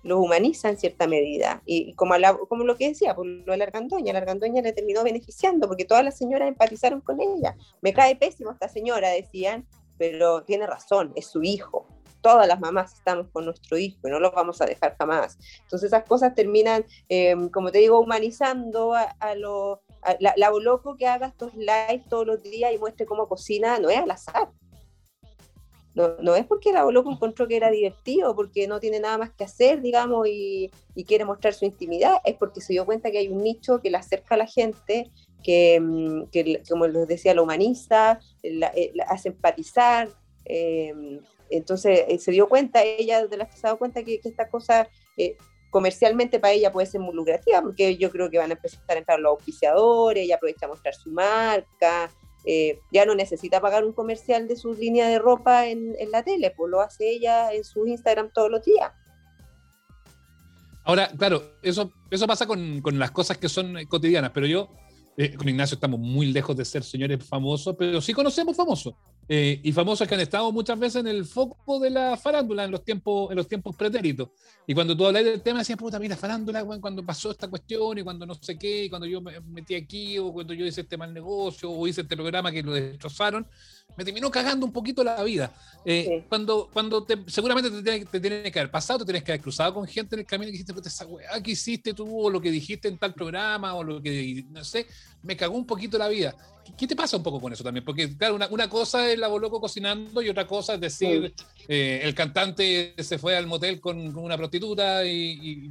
[0.02, 1.62] Los humaniza en cierta medida.
[1.66, 4.72] Y, como, la- como lo que decía, por lo de la argandoña, la argandoña le
[4.72, 7.56] terminó beneficiando porque todas las señoras empatizaron con ella.
[7.82, 9.66] Me cae pésimo esta señora, decían,
[9.98, 11.86] pero tiene razón, es su hijo.
[12.22, 15.38] Todas las mamás estamos con nuestro hijo y no lo vamos a dejar jamás.
[15.62, 20.50] Entonces esas cosas terminan, eh, como te digo, humanizando a, a lo, a- la, la
[20.50, 24.10] loco que haga estos lives todos los días y muestre cómo cocina, no es al
[24.10, 24.50] azar.
[25.94, 29.30] No, no es porque la loco encontró que era divertido, porque no tiene nada más
[29.32, 30.70] que hacer, digamos, y,
[31.06, 33.96] quiere mostrar su intimidad, es porque se dio cuenta que hay un nicho que le
[33.96, 35.10] acerca a la gente,
[35.42, 36.24] que, mm,
[36.68, 40.08] como les decía, lo humaniza, la, eh, la hace empatizar.
[40.44, 41.20] eh,
[41.52, 44.48] entonces eh, se dio cuenta, ella de las que se ha dado cuenta que, esta
[44.48, 44.88] cosa
[45.70, 48.98] comercialmente para ella puede ser muy lucrativa, porque yo creo que van a empezar a
[48.98, 52.10] entrar los auspiciadores, ella aprovecha a mostrar su marca,
[52.44, 56.22] eh, ya no necesita pagar un comercial de su línea de ropa en, en la
[56.22, 58.92] tele, pues lo hace ella en su Instagram todos los días.
[60.84, 64.68] Ahora, claro, eso, eso pasa con, con las cosas que son eh, cotidianas, pero yo,
[65.16, 68.94] eh, con Ignacio estamos muy lejos de ser señores famosos, pero sí conocemos famosos.
[69.32, 72.72] Eh, y famosos que han estado muchas veces en el foco de la farándula en
[72.72, 74.30] los tiempos, en los tiempos pretéritos.
[74.66, 77.96] Y cuando tú hablas del tema, decías, puta, mira, farándula, weón, cuando pasó esta cuestión
[77.96, 80.80] y cuando no sé qué, y cuando yo me metí aquí, o cuando yo hice
[80.80, 83.46] este mal negocio, o hice este programa que lo destrozaron,
[83.96, 85.52] me terminó cagando un poquito la vida.
[85.84, 86.24] Eh, Sí.
[86.28, 89.42] Cuando, cuando te, seguramente te tiene, te tiene que haber pasado, te tienes que haber
[89.42, 92.30] cruzado con gente en el camino y dijiste, puta, esa weá que hiciste tú, o
[92.30, 94.86] lo que dijiste en tal programa, o lo que, no sé,
[95.22, 96.34] me cagó un poquito la vida.
[96.76, 97.84] ¿Qué, te pasa un poco con eso también?
[97.84, 101.34] Porque, claro, una, una cosa es la loco cocinando y otra cosa es decir,
[101.68, 105.70] eh, el cantante se fue al motel con, con una prostituta y, y,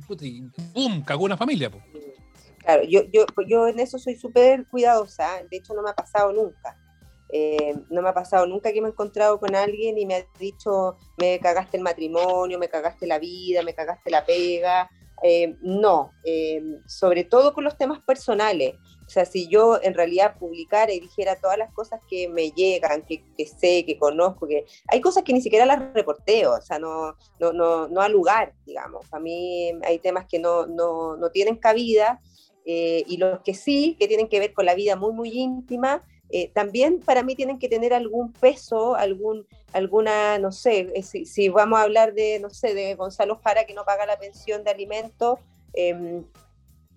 [0.74, 1.04] ¡pum!
[1.04, 1.70] cagó una familia.
[1.70, 1.80] po.
[2.60, 6.32] Claro, yo, yo, yo en eso soy súper cuidadosa, de hecho no me ha pasado
[6.32, 6.78] nunca.
[7.32, 10.26] Eh, no me ha pasado nunca que me he encontrado con alguien y me ha
[10.40, 14.90] dicho, me cagaste el matrimonio, me cagaste la vida, me cagaste la pega.
[15.22, 18.76] Eh, no, eh, sobre todo con los temas personales.
[19.06, 23.04] O sea, si yo en realidad publicara y dijera todas las cosas que me llegan,
[23.06, 26.78] que, que sé, que conozco, que hay cosas que ni siquiera las reporteo, o sea,
[26.78, 29.08] no, no, no, no al lugar, digamos.
[29.10, 32.22] Para mí hay temas que no, no, no tienen cabida
[32.66, 36.04] eh, y los que sí, que tienen que ver con la vida muy, muy íntima,
[36.54, 41.50] también para mí tienen que tener algún peso, algún, alguna, no sé, eh, si, si
[41.50, 44.72] vamos a hablar de, no sé, de Gonzalo Jara que no paga la pensión de
[44.72, 45.40] alimentos,
[45.74, 46.24] em,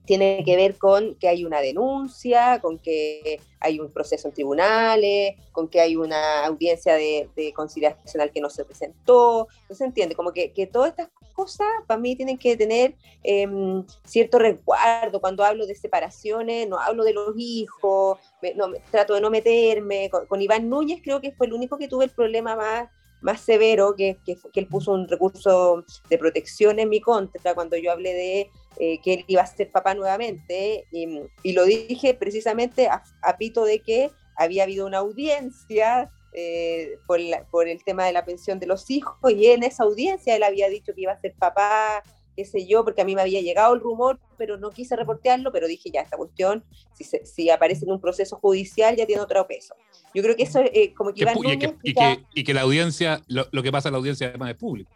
[0.05, 5.35] tiene que ver con que hay una denuncia, con que hay un proceso en tribunales,
[5.53, 9.47] con que hay una audiencia de, de conciliación que no se presentó.
[9.69, 13.85] No se entiende, como que, que todas estas cosas para mí tienen que tener em,
[14.05, 15.21] cierto resguardo.
[15.21, 18.55] Cuando hablo de separaciones, no hablo de los hijos, me-
[18.91, 20.11] trato de no meterme.
[20.11, 22.89] Con, con Iván Núñez creo que fue el único que tuve el problema más,
[23.21, 27.77] más severo, que, que, que él puso un recurso de protección en mi contra cuando
[27.77, 31.07] yo hablé de eh, que él iba a ser papá nuevamente, y,
[31.43, 37.21] y lo dije precisamente a, a pito de que había habido una audiencia eh, por,
[37.21, 40.43] la- por el tema de la pensión de los hijos, y en esa audiencia él
[40.43, 42.03] había dicho que iba a ser papá,
[42.35, 45.53] qué sé yo, porque a mí me había llegado el rumor, pero no quise reportearlo,
[45.53, 46.65] pero dije ya, esta cuestión,
[46.95, 49.75] si, se- si aparece en un proceso judicial, ya tiene otro peso.
[50.15, 52.63] Yo creo que eso eh, como que pu- y, que, y, que, y que la
[52.63, 54.91] audiencia, lo, lo que pasa en la audiencia además es público.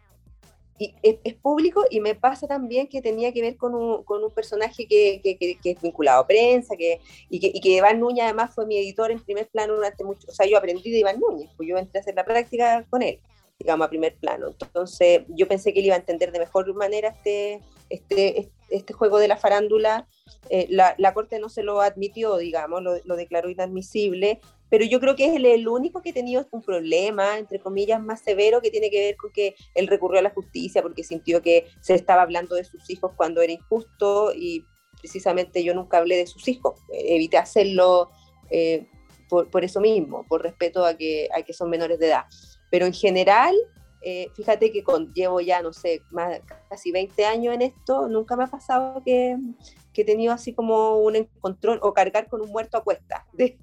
[0.79, 4.23] Y es, es público y me pasa también que tenía que ver con un, con
[4.23, 6.99] un personaje que, que, que- que es vinculado a prensa que,
[7.29, 10.27] y, que, y que Iván Núñez además fue mi editor en primer plano durante mucho,
[10.29, 13.01] o sea, yo aprendí de Iván Núñez, pues yo entré a hacer la práctica con
[13.01, 13.19] él,
[13.59, 14.47] digamos, a primer plano.
[14.59, 17.59] Entonces yo pensé que él iba a entender de mejor manera este,
[17.89, 20.05] este, este juego de la farándula.
[20.49, 24.39] Eh, la, la Corte no se lo admitió, digamos, lo, lo declaró inadmisible,
[24.69, 28.01] pero yo creo que es el, el único que ha tenido un problema, entre comillas,
[28.01, 31.41] más severo que tiene que ver con que él recurrió a la justicia porque sintió
[31.41, 34.65] que se estaba hablando de sus hijos cuando era injusto y
[34.99, 38.09] precisamente yo nunca hablé de sus hijos, evité hacerlo
[38.49, 38.87] eh,
[39.29, 42.25] por, por eso mismo, por respeto a que, a que son menores de edad.
[42.69, 43.55] Pero en general,
[44.01, 46.39] eh, fíjate que con, llevo ya, no sé, más,
[46.69, 49.37] casi 20 años en esto, nunca me ha pasado que,
[49.97, 53.57] que he tenido así como un encontrón o cargar con un muerto a cuesta, de,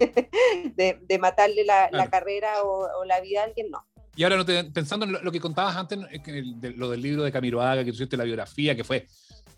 [0.74, 2.10] de, de matarle la, la Claro.
[2.10, 3.86] carrera o, o la vida a alguien, no.
[4.16, 7.00] Y ahora no te- pensando en lo, lo que contabas antes, el- de- lo del
[7.02, 9.06] libro de Camiroaga, que hiciste la biografía, que fue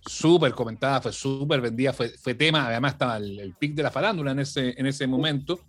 [0.05, 3.91] súper comentada, fue súper vendida, fue, fue tema, además estaba el, el pic de la
[3.91, 5.61] farándula en ese, en ese momento.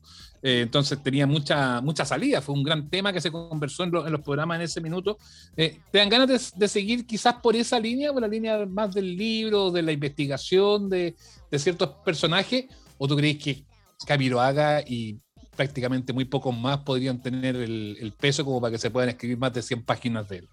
[0.44, 4.06] Eh, entonces tenía mucha, mucha salida, fue un gran tema que se conversó en, lo-
[4.06, 5.18] en los programas en ese minuto.
[5.56, 8.94] Eh, ¿Te dan ganas de, de seguir quizás por esa línea, por la línea más
[8.94, 11.16] del libro, de la investigación de,
[11.50, 12.66] de ciertos personajes?
[12.98, 13.64] ¿O tú crees que
[14.06, 15.20] Camiroaga y
[15.56, 19.38] prácticamente muy pocos más podrían tener el, el peso como para que se puedan escribir
[19.40, 20.50] más de 100 páginas de él?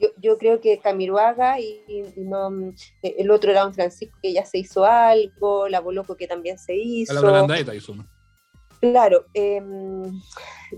[0.00, 2.72] Yo, yo creo que Camiroaga y, y no, mm,
[3.02, 6.74] el otro era un Francisco que ya se hizo algo, la Boloco que también se
[6.76, 7.12] hizo.
[7.12, 7.94] La Brandaeta hizo.
[8.80, 10.20] Claro, em,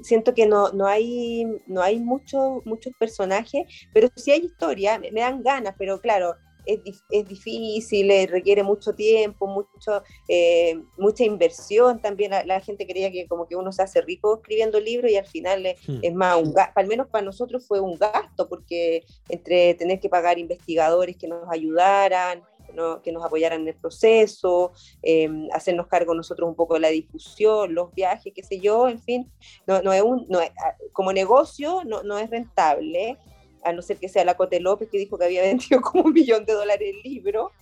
[0.03, 5.11] siento que no, no hay, no hay muchos muchos personajes, pero sí hay historia, me,
[5.13, 6.35] me dan ganas, pero claro,
[6.67, 12.31] es, es difícil, eh, requiere mucho tiempo, mucho, eh, mucha inversión también.
[12.31, 15.27] La, la gente creía que como que uno se hace rico escribiendo libros y al
[15.27, 15.99] final es, Hmm.
[16.03, 20.09] es más, un gasto, al menos para nosotros fue un gasto, porque entre tener que
[20.09, 22.43] pagar investigadores que nos ayudaran,
[22.75, 23.03] ¿no?
[23.03, 27.75] que nos apoyaran en el proceso, eh, hacernos cargo nosotros un poco de la difusión,
[27.75, 29.31] los viajes, qué sé yo, en fin,
[29.67, 33.17] no, no es un, no es- ah, como negocio no, no es rentable,
[33.65, 36.13] a no ser que sea la Cote López que dijo que había vendido como un
[36.13, 37.53] millón de dólares el libro.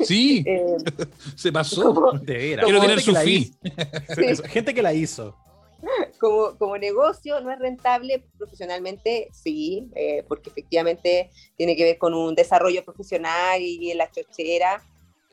[0.00, 0.76] Sí, Eh,
[1.34, 1.92] se pasó.
[1.94, 2.56] como, De.
[2.62, 3.52] Quiero tener su fee.
[4.18, 4.42] hizo.
[4.48, 5.36] Gente que la hizo.
[6.20, 12.14] como, como negocio no es rentable, profesionalmente sí, eh, porque efectivamente tiene que ver con
[12.14, 14.82] un desarrollo profesional y en la chochera,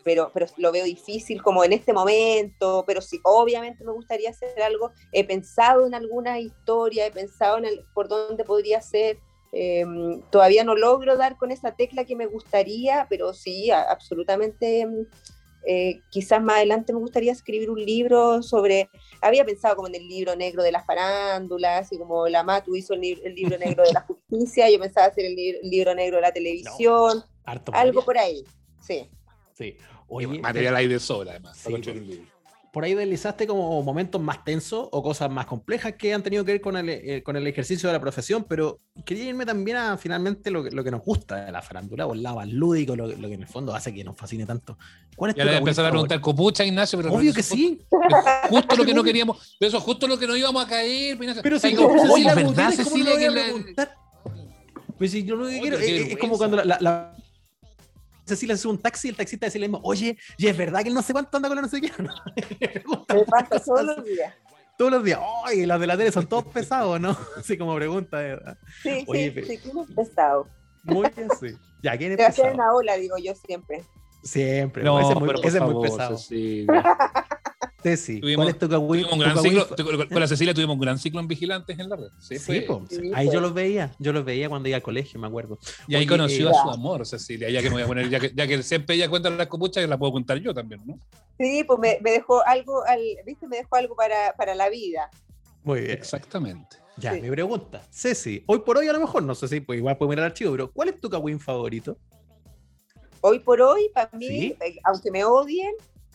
[0.04, 4.62] pero, pero lo veo difícil como en este momento, pero sí, obviamente me gustaría hacer
[4.62, 9.18] algo, he pensado en alguna historia, he pensado en el- por dónde podría ser,
[9.54, 9.86] eh,
[10.30, 14.88] todavía no logro dar con esa tecla que me gustaría, pero sí, absolutamente...
[15.66, 18.89] eh, quizás más adelante me gustaría escribir un libro sobre
[19.22, 22.93] había pensado como en el libro negro de las farándulas, y como la Matu hizo
[22.93, 25.95] el, li- el libro negro de la justicia, yo pensaba hacer el, li- el libro
[25.95, 28.43] negro de la televisión, Harto algo por ahí.
[28.82, 29.09] Sí.
[29.53, 29.78] Sí.
[30.07, 31.57] Oye, Material ahí de sobra, además.
[31.57, 31.74] Sí,
[32.74, 36.54] por ahí deslizaste como momentos más tensos o cosas más complejas que han tenido que
[36.54, 39.96] ver con el, eh, con el ejercicio de la profesión, pero quería irme también a
[39.96, 42.96] finalmente lo, que- lo que nos gusta de la farándula o el lado más lúdico,
[42.96, 44.76] lo, que- lo que en el fondo hace que nos fascine tanto.
[45.16, 47.30] ¿Cuál es Ya tu le voy a Kawin empezar a preguntar copucha, Ignacio, pero Obvio
[47.30, 47.80] no- que sí.
[48.50, 51.16] justo lo que no queríamos, eso es justo lo que no íbamos a caer.
[51.16, 51.44] Ignacio.
[51.44, 53.18] Pero si no, Cecilia ¿verdad, Gutiérrez, ¿cómo Cecilia?
[53.20, 53.96] que la- preguntar?
[54.98, 57.16] Pues si yo lo que quiero es, es como cuando la, la-
[58.26, 60.90] Cecilia sube un taxi y el taxista dice lo mismo, oye, y es verdad que
[60.90, 61.92] él no sé cuánto anda con la no sé qué.
[63.14, 64.34] Me pasa todos los días.
[64.78, 67.16] todos los días, oye, los de la tele son todos pesados, ¿no?
[67.38, 68.58] Así como pregunta, verdad.
[68.82, 70.48] Sí, Oye, sí, pero- sí, ¿quién es pesado?
[70.84, 71.48] Muy bien, sí.
[71.82, 72.54] Ya, ¿quién es Te pesado?
[72.54, 73.84] una ola, digo yo siempre.
[74.24, 76.18] Siempre, No, ese es muy, pero ese es muy pesado.
[76.18, 76.98] Cecilia.
[77.84, 78.68] Ceci, Tuvimos- ¿cuál es tu?
[78.70, 79.68] Tuvimos un gran ciclo,
[80.10, 82.08] con la Cecilia tuvimos un gran ciclo en vigilantes en la red.
[82.20, 82.86] Sí, Sí, fue- po.
[82.90, 85.60] Sí, ahí yo los veía, yo los veía cuando iba al colegio, me acuerdo.
[85.88, 87.50] Y ahí Oye, conoció eh, a su amor, Cecilia.
[87.50, 89.88] Ya que me voy a poner, ya que, ya que siempre ella cuenta las copuchas,
[89.88, 90.98] la puedo contar yo también, ¿no?
[91.38, 93.48] Sí, pues me, me dejó algo, al, ¿viste?
[93.48, 95.10] Me dejó algo para, para la vida.
[95.64, 95.92] Muy bien.
[95.92, 96.78] Exactamente.
[96.98, 97.22] Ya, Sí.
[97.22, 97.82] mi pregunta.
[97.92, 100.32] Ceci, hoy por hoy a lo mejor, no sé si pues, igual puedo mirar el
[100.32, 101.98] archivo, pero ¿cuál es tu Kawin favorito?
[103.22, 104.56] Hoy por hoy, para mí, Sí.
[104.62, 105.74] eh, aunque me odien,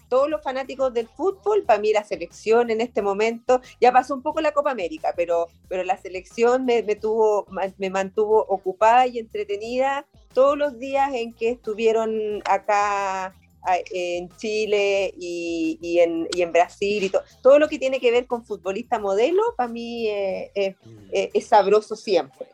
[0.08, 4.22] todos los fanáticos del fútbol, para mí la selección en este momento, ya pasó un
[4.22, 7.46] poco la Copa América, pero, pero la selección me, me tuvo,
[7.78, 13.34] me mantuvo ocupada y entretenida todos los días en que estuvieron acá
[13.92, 18.10] en Chile y, y en, y en Brasil y to- todo lo que tiene que
[18.10, 20.74] ver con futbolista modelo, para mí eh, eh,
[21.12, 22.46] eh, es sabroso siempre.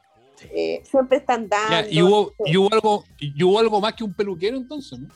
[0.53, 1.89] Eh, siempre están dando.
[1.89, 5.09] Ya, y, hubo, y, hubo algo, y hubo algo más que un peluquero entonces, ¿no?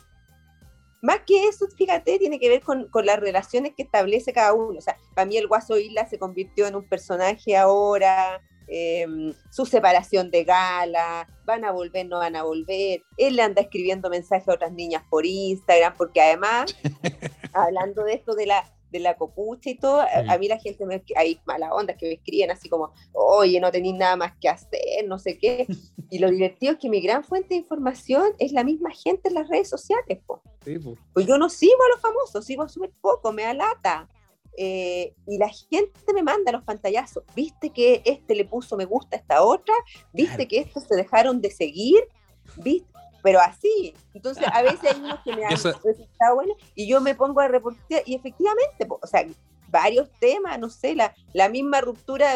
[1.01, 4.77] Más que eso, fíjate, tiene que ver con, con las relaciones que establece cada uno.
[4.77, 9.07] O sea, para mí el Guaso Isla se convirtió en un personaje ahora, eh,
[9.49, 13.01] su separación de gala, van a volver, no van a volver.
[13.17, 16.75] Él le anda escribiendo mensajes a otras niñas por Instagram, porque además,
[17.53, 20.29] hablando de esto de la, de la copucha y todo, a- Mm.
[20.29, 23.71] a mí la gente me hay mala onda que me escriben así como, oye, no
[23.71, 25.67] tenéis nada más que hacer, no sé qué.
[26.11, 29.35] Y lo divertido es que mi gran fuente de información es la misma gente en
[29.35, 30.41] las redes sociales, po.
[31.13, 34.09] Pues yo no sigo a los famosos, sigo súper poco, me da lata.
[34.57, 37.23] Eh, y la gente me manda los pantallazos.
[37.35, 39.73] ¿Viste que este le puso me gusta a esta otra?
[40.11, 40.49] ¿Viste Claro.
[40.49, 42.03] que estos se dejaron de seguir?
[42.57, 42.89] ¿Viste?
[43.23, 43.93] Pero así.
[44.13, 47.39] Entonces, a veces hay unos que me han Eso- resultado buenos y yo me pongo
[47.41, 49.25] a reportear y efectivamente, po, o sea,
[49.69, 52.33] varios temas, no sé, la, la misma ruptura,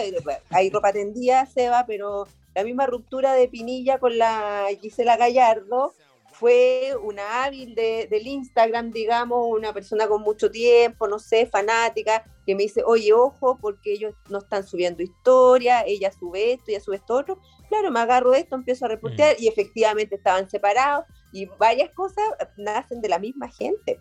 [0.49, 5.93] hay ropa tendida, Seba, pero la misma ruptura de Pinilla con la Gisela Gallardo
[6.31, 12.23] fue una hábil de- del Instagram, digamos, una persona con mucho tiempo, no sé, fanática,
[12.45, 16.79] que me dice, oye, ojo, porque ellos no están subiendo historia, ella sube esto, ella
[16.81, 17.39] sube esto otro.
[17.74, 22.24] Claro, me agarro de esto, empiezo a reportear y efectivamente estaban separados y varias cosas
[22.55, 23.99] nacen de la misma gente.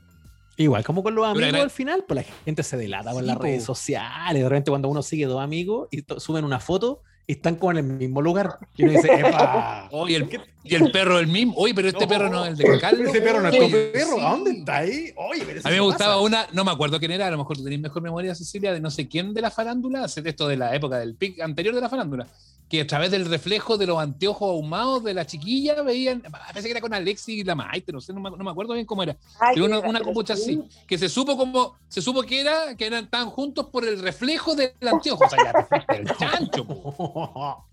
[0.59, 3.43] Igual como con los amigos al final, pues la gente se delata Sí, las po.
[3.45, 4.43] redes sociales.
[4.43, 7.79] De repente cuando uno sigue dos amigos y suben una foto y están como en
[7.79, 8.59] el mismo lugar.
[8.77, 9.89] Y uno dice, ¡epa!
[9.93, 10.29] Oye, el,
[10.65, 11.55] y el perro del mismo.
[11.57, 13.09] Oye, pero este No, perro no es el de Carlos.
[13.09, 14.21] Ese perro no es tu perro.
[14.21, 15.13] ¿A dónde está ahí?
[15.17, 16.25] Oye, pero A mí me gustaba pasa.
[16.27, 18.81] una, no me acuerdo quién era, a lo mejor tú tenés mejor memoria, Cecilia, de
[18.81, 21.81] no sé quién de la farándula, hace esto de la época del pic anterior de
[21.81, 22.27] la farándula,
[22.69, 26.71] que a través del reflejo de los anteojos ahumados de la chiquilla veían, parece que
[26.71, 29.03] era con Alexi y la Maite, no sé, no me, no me acuerdo bien cómo
[29.03, 30.33] era, Ay, pero una, una sí.
[30.33, 34.01] así, que se supo como, se supo que era, que eran tan juntos por el
[34.01, 37.67] reflejo del anteojo, o sea, ya el chancho, po.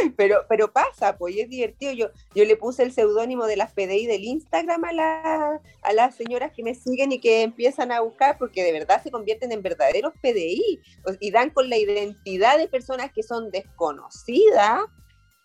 [0.16, 1.92] Pero, pero pasa, pues, y es divertido.
[1.92, 6.14] Yo, yo le puse el seudónimo de las PDI del Instagram a, la- a las
[6.16, 9.62] señoras que me siguen y que empiezan a buscar, porque de verdad se convierten en
[9.62, 10.80] verdaderos PDI
[11.20, 14.80] y dan con la identidad de personas que son desconocidas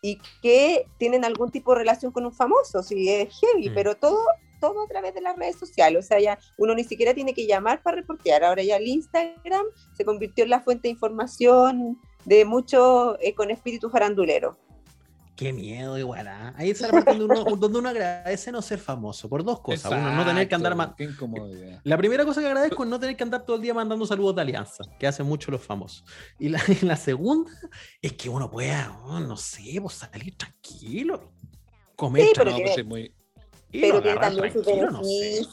[0.01, 3.73] y que tienen algún tipo de relación con un famoso, si es heavy, Mm.
[3.75, 4.19] pero todo
[4.59, 7.45] todo a través de las redes sociales, o sea, ya uno ni siquiera tiene que
[7.45, 9.63] llamar para reportear, ahora ya el Instagram
[9.95, 14.57] se convirtió en la fuente de información de muchos eh, con espíritu farandulero.
[15.37, 16.27] Qué miedo, igual.
[16.27, 16.53] ¿ah?
[16.57, 19.29] Ahí es la parte donde uno, donde uno agradece no ser famoso.
[19.29, 19.91] Por dos cosas.
[19.91, 20.89] Uno, no tener que andar más.
[20.97, 21.79] Qué incomodidad.
[21.83, 24.35] La primera cosa que agradezco es no tener que andar todo el día mandando saludos
[24.35, 26.03] de alianza, que hacen mucho los famosos.
[26.37, 27.51] Y la, y la segunda
[28.01, 31.31] es que uno pueda, oh, no sé, pues salir tranquilo,
[31.95, 32.65] comer Sí, pero No, tranquilo.
[32.67, 33.13] pues es muy...
[33.71, 35.45] pero agarrar también sus tranquilo, no sé.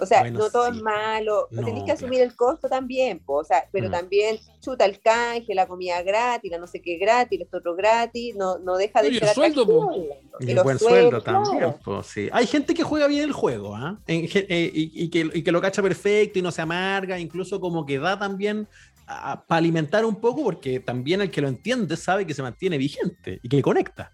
[0.00, 0.76] O sea, Bueno, no todo sí.
[0.76, 1.98] es malo, No, tenéis que claro.
[1.98, 3.92] asumir el costo también, po, o sea, pero Mm.
[3.92, 8.34] también chuta el canje, la comida gratis, la no sé qué gratis, esto otro gratis,
[8.34, 9.84] no, no deja de ser el sueldo, po.
[9.90, 10.16] atractivo.
[10.40, 11.76] Y el buen sueldo también.
[11.84, 12.28] pues, sí.
[12.32, 13.96] Hay gente que juega bien el juego, ¿ah?
[14.08, 17.16] En ge- eh, y, y que, y que lo cacha perfecto y no se amarga,
[17.18, 18.66] incluso como que da también
[19.06, 23.38] para alimentar un poco, porque también el que lo entiende sabe que se mantiene vigente
[23.42, 24.10] y que conecta.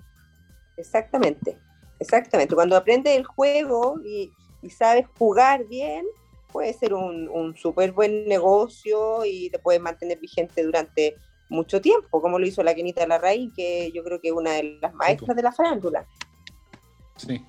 [0.77, 1.57] Exactamente,
[1.99, 2.55] exactamente.
[2.55, 4.31] Cuando aprendes el juego y,
[4.63, 6.07] y sabes jugar bien,
[6.53, 11.17] puede ser un, un súper buen negocio y te puedes mantener vigente durante
[11.49, 14.79] mucho tiempo, como lo hizo la Kenita Larraín, que yo creo que es una de
[14.81, 16.07] las maestras de la farándula.
[17.17, 17.41] Sí.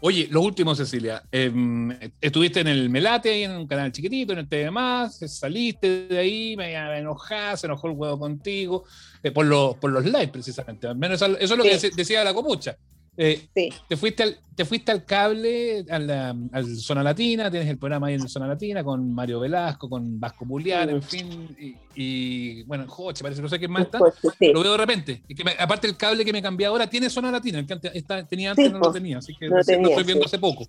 [0.00, 1.24] Oye, lo último, Cecilia.
[1.32, 1.90] em,
[2.20, 6.18] estuviste en el Melate, ahí en un canal chiquitito, en el TV Más, saliste de
[6.18, 8.84] ahí, me, enojás, se enojó el huevo contigo,
[9.24, 10.86] eh, por, los, por los lives, precisamente.
[10.86, 11.90] Al menos eso, eso es lo que Sí.
[11.96, 12.76] decía la copucha.
[13.20, 17.68] Eh, Sí, te, fuiste al, te fuiste al cable, a la- al Zona Latina, tienes
[17.68, 21.74] el programa ahí en Zona Latina con Mario Velasco, con Vasco Mulián, en fin, y,
[21.96, 23.98] y, bueno, Joche, parece, no sé quién más está.
[23.98, 24.52] pues, sí.
[24.52, 25.22] Lo veo de repente.
[25.26, 27.58] Y que me- aparte el cable que me cambié ahora tiene zona latina.
[27.58, 29.18] El que antes está- tenía antes Sí, no lo tenía.
[29.18, 30.28] Así que No recién lo tenía, estoy viendo sí.
[30.28, 30.68] hace poco.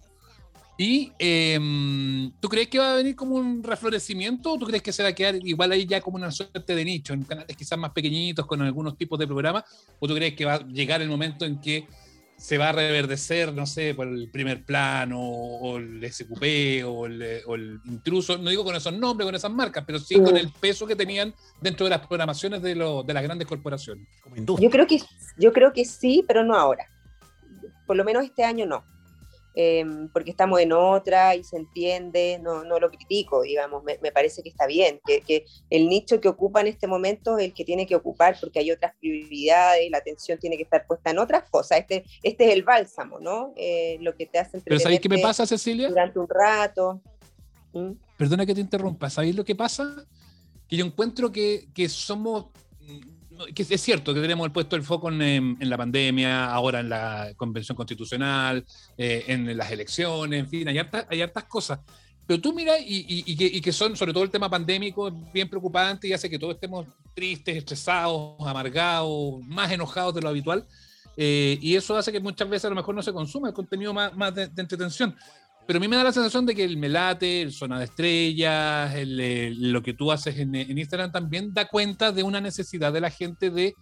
[0.76, 4.94] ¿Y em, tú crees que va a venir como un reflorecimiento o tú crees que
[4.94, 7.78] se va a quedar igual ahí ya como una suerte de nicho, en canales quizás
[7.78, 9.66] más pequeñitos con algunos tipos de programas?
[10.00, 11.86] ¿O tú crees que va a llegar el momento en que
[12.40, 16.42] se va a reverdecer, no sé, por el primer plano o el SQP
[16.86, 18.38] o el, o el intruso?
[18.38, 21.34] No digo con esos nombres, con esas marcas, pero sí con el peso que tenían
[21.62, 24.08] dentro de las programaciones de, lo- de las grandes corporaciones.
[24.24, 24.36] Como.
[24.60, 25.00] Yo creo que
[25.38, 26.88] yo creo que sí, pero no ahora.
[27.86, 28.84] Por lo menos este año no.
[29.56, 34.12] Em, porque estamos en otra y se entiende, no, no lo critico, digamos, me, me
[34.12, 37.54] parece que está bien, que, que el nicho que ocupa en este momento es el
[37.54, 41.20] que tiene que ocupar porque hay otras prioridades, la atención tiene que estar puesta en
[41.20, 41.80] otras cosas.
[41.80, 43.54] Este, este es el bálsamo, ¿no?
[43.56, 45.90] Eh, lo que te hace Pero ¿sabéis qué me pasa, Cecilia?
[45.90, 47.02] durante un rato.
[47.74, 47.92] ¿Mm?
[48.18, 49.10] Perdona que te interrumpa.
[49.10, 50.06] ¿Sabéis lo que pasa?
[50.68, 52.48] Que yo encuentro que, que somos.
[53.56, 56.90] Que es cierto que tenemos puesto el foco en, em, en la pandemia, ahora en
[56.90, 58.66] la convención constitucional,
[58.98, 61.80] eh, en las elecciones, en fin, hay hartas, cosas.
[62.28, 66.14] Pero tú miras y, y- que, son, sobre todo el tema pandémico, bien preocupante y
[66.14, 66.86] hace que todos estemos
[67.16, 70.68] tristes, estresados, amargados, más enojados de lo habitual.
[71.18, 73.94] Eh, y eso hace que muchas veces a lo mejor no se consuma el contenido
[73.94, 75.16] más, más de, de entretención.
[75.70, 78.96] Pero a mí me da la sensación de que el Melate, el Zona de Estrellas,
[78.96, 82.92] el, eh, lo que tú haces en, en Instagram también da cuenta de una necesidad
[82.92, 83.76] de la gente de,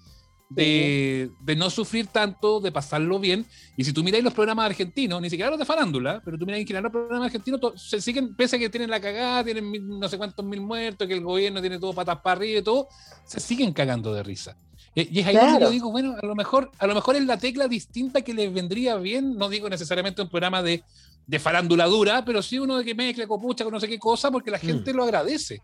[0.49, 3.45] de, de no sufrir tanto, de pasarlo bien.
[3.77, 6.63] Y si tú miráis los programas argentinos, ni siquiera los de farándula, pero tú miráis
[6.63, 9.71] en general los programas argentinos, to- se siguen, pese a que tienen la cagada, tienen
[9.71, 12.63] mil- no sé cuántos mil muertos, que el gobierno tiene todo patas para arriba y
[12.63, 12.89] todo,
[13.25, 14.57] se siguen cagando de risa.
[14.93, 15.65] Y es ahí donde Claro.
[15.67, 18.51] yo digo, bueno, a lo mejor, a lo mejor es la tecla distinta que les
[18.53, 20.83] vendría bien, no digo necesariamente un programa de,
[21.27, 24.31] de farándula dura, pero sí uno de que mezcle copucha con no sé qué cosa,
[24.31, 25.61] porque la gente lo agradece.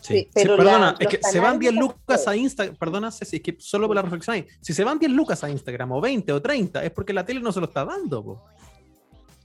[0.00, 2.36] Sí, Sí, sí, pero perdona, la- es que se van canales 10 de lucas a
[2.36, 5.42] Instagram, perdona Ceci, es que solo por la reflexión ahí, si se van 10 lucas
[5.42, 8.22] a Instagram o 20 o 30, es porque la tele no se lo está dando.
[8.22, 8.44] po.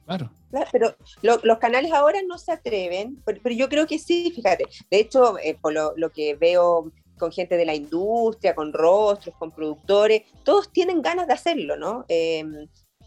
[0.05, 0.29] Claro.
[0.49, 4.31] Claro, pero lo- los canales ahora no se atreven, pero, pero yo creo que sí,
[4.35, 4.65] fíjate.
[4.89, 9.33] De hecho, eh, por lo, lo que veo con gente de la industria, con rostros,
[9.37, 12.03] con productores, todos tienen ganas de hacerlo, ¿no?
[12.09, 12.43] Eh,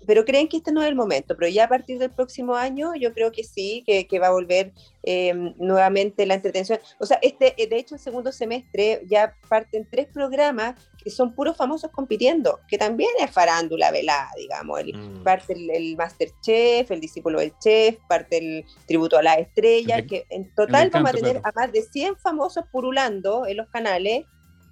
[0.07, 2.95] pero creen que este no es el momento, pero ya a partir del próximo año
[2.95, 6.79] yo creo que sí, que, que va a volver eh, nuevamente la entretención.
[6.99, 11.35] O sea, este, eh, de hecho el segundo semestre ya parten tres programas que son
[11.35, 14.81] puros famosos compitiendo, que también es farándula velada, digamos.
[14.81, 15.23] El, Mm.
[15.25, 20.03] Parte el, el Masterchef, el discípulo del chef, parte el tributo a la estrella, El
[20.03, 21.49] de- que en total vamos a tener claro.
[21.57, 24.25] a más de 100 famosos purulando en los canales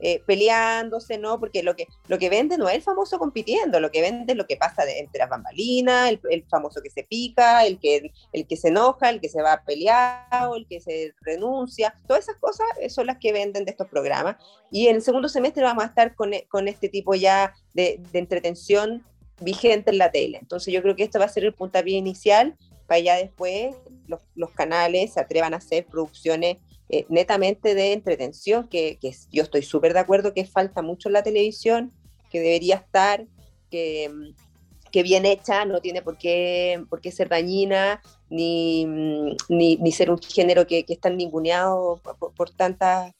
[0.04, 1.38] eh, peleándose, ¿no?
[1.38, 4.36] Porque lo que, lo que vende no es el famoso compitiendo, lo que vende es
[4.36, 8.46] lo que pasa de- entre las bambalinas, el, famoso que se pica, el que, el
[8.46, 12.66] que se enoja, el que se va peleado, el que se renuncia, todas esas cosas
[12.80, 14.36] eh, son las que venden de estos programas.
[14.72, 18.00] Y en el segundo semestre vamos a estar con, e- con este tipo ya de,
[18.12, 19.04] de entretención
[19.40, 20.38] vigente en la tele.
[20.40, 23.74] Entonces yo creo que esto va a ser el puntapié inicial para ya después
[24.08, 26.58] los, los canales se atrevan a hacer producciones
[26.92, 31.14] eh, netamente de entretención, que, que yo estoy súper de acuerdo que falta mucho en
[31.14, 31.92] la televisión,
[32.30, 33.26] que debería estar,
[33.70, 34.10] que,
[34.90, 39.90] que bien hecha, no tiene por qué, por qué ser dañina, ni, mm, ni, ni
[39.92, 43.12] ser un género que, que es tan ninguneado por, por tantas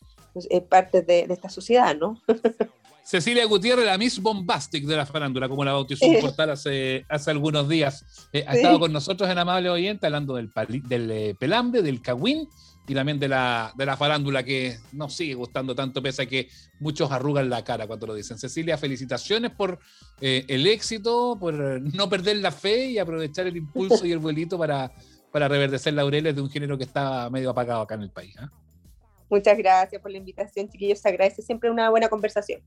[0.51, 2.21] eh, partes de, de esta sociedad, ¿no?
[3.05, 7.33] Cecilia Gutiérrez, la Miss Bombastic de la farándula, como la bautizó un portal hace, hace
[7.33, 8.29] algunos días.
[8.33, 8.59] Eh, ha Sí.
[8.59, 12.49] estado con nosotros en Amable Oyente hablando del, pali- del eh, pelambre, del cagüín
[12.93, 16.51] y también de la, de la farándula que nos sigue gustando tanto, pese a que
[16.79, 18.39] muchos arrugan la cara cuando lo dicen.
[18.39, 19.79] Cecilia, felicitaciones por
[20.21, 24.19] eh, el éxito, por eh, no perder la fe y aprovechar el impulso y el
[24.19, 24.93] vuelito para,
[25.31, 28.35] para reverdecer laureles de un género que está medio apagado acá en el país.
[28.39, 28.51] ¿ah?
[29.31, 30.99] Muchas gracias por la invitación, chiquillos.
[30.99, 32.61] Se agradece siempre una buena conversación.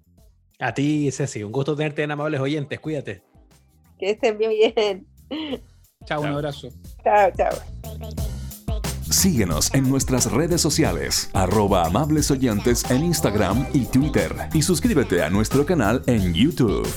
[0.57, 2.80] A ti, Ceci, un gusto tenerte en amables oyentes.
[2.80, 3.21] Cuídate.
[3.99, 5.07] Que estén bien, bien.
[6.05, 6.69] Chao, un abrazo.
[7.03, 8.24] Chao, chao.
[9.16, 14.36] Síguenos en nuestras redes sociales, arroba amables oyentes en Instagram y Twitter.
[14.53, 16.86] Y suscríbete a nuestro canal en YouTube.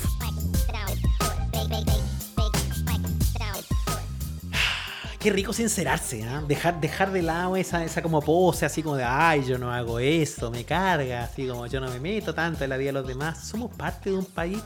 [5.20, 6.42] Qué rico sincerarse, ¿ah?
[6.46, 10.00] Dejar, dejar de lado esa, esa como pose, así como de, ay, yo no hago
[10.00, 13.06] esto, me carga, así como yo no me meto tanto en la vida de los
[13.06, 13.46] demás.
[13.46, 14.58] Somos parte de un país,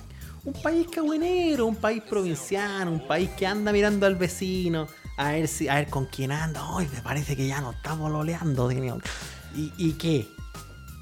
[0.43, 4.89] un país cagüenero, un país provinciano, un país que anda mirando al vecino,
[5.29, 6.63] a ver si, a ver con quién anda.
[6.77, 8.99] Ay, me parece que ya no estamos loleando, Dios.
[9.55, 10.29] ¿Y, ¿Y qué?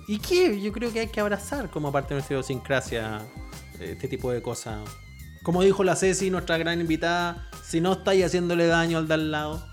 [0.08, 0.60] ¿Y qué?
[0.60, 3.22] Yo creo que hay que abrazar como parte de nuestra idiosincrasia
[3.78, 4.80] eh, este tipo de cosas.
[5.42, 9.30] Como dijo la Ceci, nuestra gran invitada, si no estáis haciéndole daño al de al
[9.30, 9.66] lado,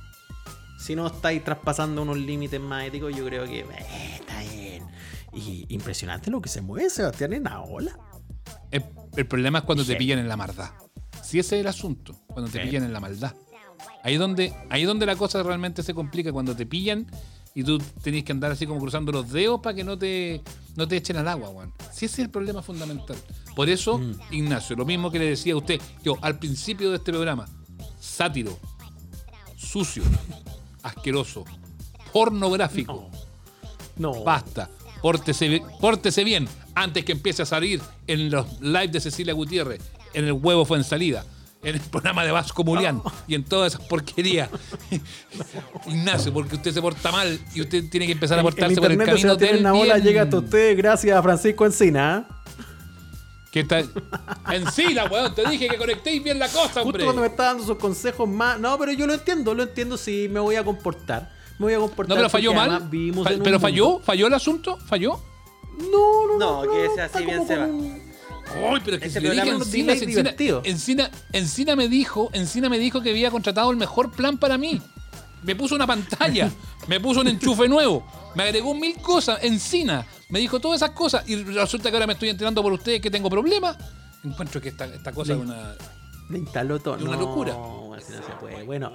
[0.79, 4.85] si no estáis traspasando unos límites más éticos, yo creo que eh, está bien.
[5.33, 7.97] Y impresionante lo que se mueve Sebastián en la ola.
[8.71, 8.85] El,
[9.15, 9.97] el problema es cuando te Sí.
[9.97, 10.69] pillan en la maldad.
[11.23, 12.67] Si ese es el asunto, cuando te Sí.
[12.69, 13.33] pillan en la maldad.
[14.07, 17.05] Ahí es donde, ahí donde la cosa realmente se complica, cuando te pillan
[17.53, 20.41] y tú tenés que andar así como cruzando los dedos para que no te,
[20.77, 21.73] no te echen al agua, weón.
[21.91, 23.17] Si ese es el problema fundamental.
[23.53, 24.13] Por eso, Mm.
[24.31, 27.49] Ignacio, lo mismo que le decía a usted, yo al principio de este programa,
[27.99, 28.57] sátiro,
[29.57, 30.03] sucio,
[30.83, 31.43] asqueroso,
[32.13, 33.09] pornográfico.
[33.97, 34.23] No.
[34.23, 34.69] Basta.
[35.01, 39.81] Pórtese, pórtese bien antes que empiece a salir en los lives de Cecilia Gutiérrez,
[40.13, 41.25] en el huevo fue en salida,
[41.63, 44.49] en el programa de Vasco Mulián y en todas esas porquerías.
[45.87, 48.91] Ignacio, porque usted se porta mal y usted tiene que empezar a portarse por el
[48.93, 50.05] internet de camino del en la ola bien.
[50.05, 52.27] llega hasta ustedes gracias a Francisco Encina.
[52.29, 52.43] ¿ah?
[53.51, 53.89] ¿Qué tal?
[54.51, 57.03] Encina, weón, te dije que conectéis bien la cosa, Justo hombre.
[57.05, 58.59] cuando me está dando sus consejos más.
[58.59, 61.31] No, pero yo lo entiendo, lo entiendo si me voy a comportar.
[61.57, 62.09] Me voy a comportar.
[62.09, 62.69] No, pero falló mal.
[62.69, 65.19] Fa- pero mundo- falló, falló el asunto, falló.
[65.79, 66.65] No, no, no.
[66.65, 67.65] No, que sea está así bien se va.
[67.65, 68.06] un-
[68.71, 70.61] Ay, pero es que si le dije programa es Encina, Encina.
[70.63, 74.81] Encina, Encina me dijo, Encina me dijo que había contratado el mejor plan para mí.
[75.43, 76.51] Me puso una pantalla,
[76.87, 78.05] me puso un enchufe nuevo,
[78.35, 82.13] me agregó mil cosas, Encina, me dijo todas esas cosas y resulta que ahora me
[82.13, 83.77] estoy enterando por ustedes que tengo problemas.
[84.23, 85.75] Encuentro que esta, esta cosa es una...
[86.29, 86.95] Le instaló todo.
[86.97, 87.53] Es una No, locura.
[87.97, 88.63] así no se puede.
[88.63, 88.91] Bueno,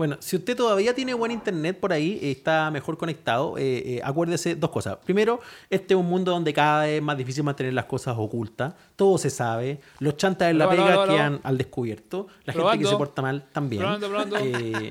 [0.00, 4.00] bueno, si usted todavía tiene buen internet por ahí, eh, está mejor conectado, eh, eh,
[4.02, 4.96] acuérdese dos cosas.
[5.04, 8.72] Primero, este es un mundo donde cada vez es más difícil mantener las cosas ocultas.
[8.96, 9.78] Todo se sabe.
[9.98, 11.12] Los chantas en la aló, pega aló, aló.
[11.12, 12.28] quedan al descubierto.
[12.44, 12.82] La gente Probando.
[12.82, 13.82] que se porta mal también.
[13.82, 14.36] Probando, probando.
[14.40, 14.90] Eh,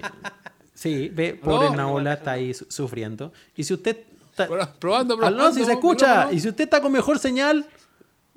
[0.76, 1.72] sí, ve, pobre.
[1.72, 3.34] Naola está ahí su- sufriendo.
[3.56, 3.98] Y si usted...
[4.30, 4.46] Está...
[4.46, 5.26] Probando, probando.
[5.26, 6.32] Aló, si se escucha.
[6.32, 7.66] Y si usted está con mejor señal,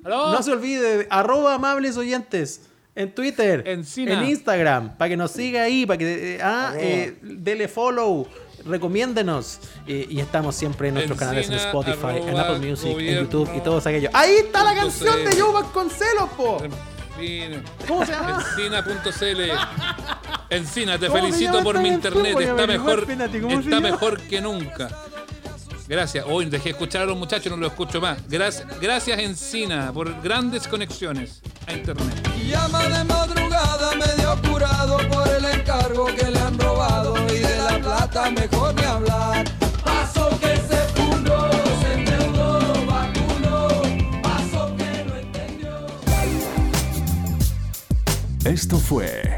[0.03, 0.31] Aló.
[0.31, 2.61] no se olvide, de arroba amables oyentes
[2.95, 4.13] en Twitter, Encina.
[4.13, 6.81] en Instagram, para que nos siga ahí, para que eh, ah, Arroba.
[6.83, 8.27] eh, dele follow,
[8.65, 9.59] recomiéndenos.
[9.87, 13.61] Eh, y estamos siempre en nuestros canales en Spotify, en Apple Music, en YouTube y
[13.61, 14.11] todos aquellos.
[14.13, 15.41] Ahí está la canción de cl.
[15.41, 16.57] Joe Vasconcelos, po.
[17.19, 17.63] Encina.
[17.87, 18.43] ¿Cómo se llama?
[18.57, 19.41] Encina.cl
[20.49, 22.39] Encina, te ¿Cómo se felicito por mi internet.
[22.39, 24.89] Está mejor, espérate, ¿cómo se está mejor que nunca.
[25.87, 26.25] Gracias.
[26.27, 28.17] Hoy dejé de escuchar a los muchachos, no los escucho más.
[28.27, 32.29] Gracias, gracias Encina por grandes conexiones a internet.
[32.45, 37.79] Llama de madrugada medio curado por el encargo que le han robado y de la
[37.79, 39.45] plata mejor ni hablar.
[39.83, 41.49] Paso que se fundó,
[41.81, 43.67] se endeudó, vacunó,
[44.21, 45.87] paso que no entendió.
[48.45, 49.37] Esto fue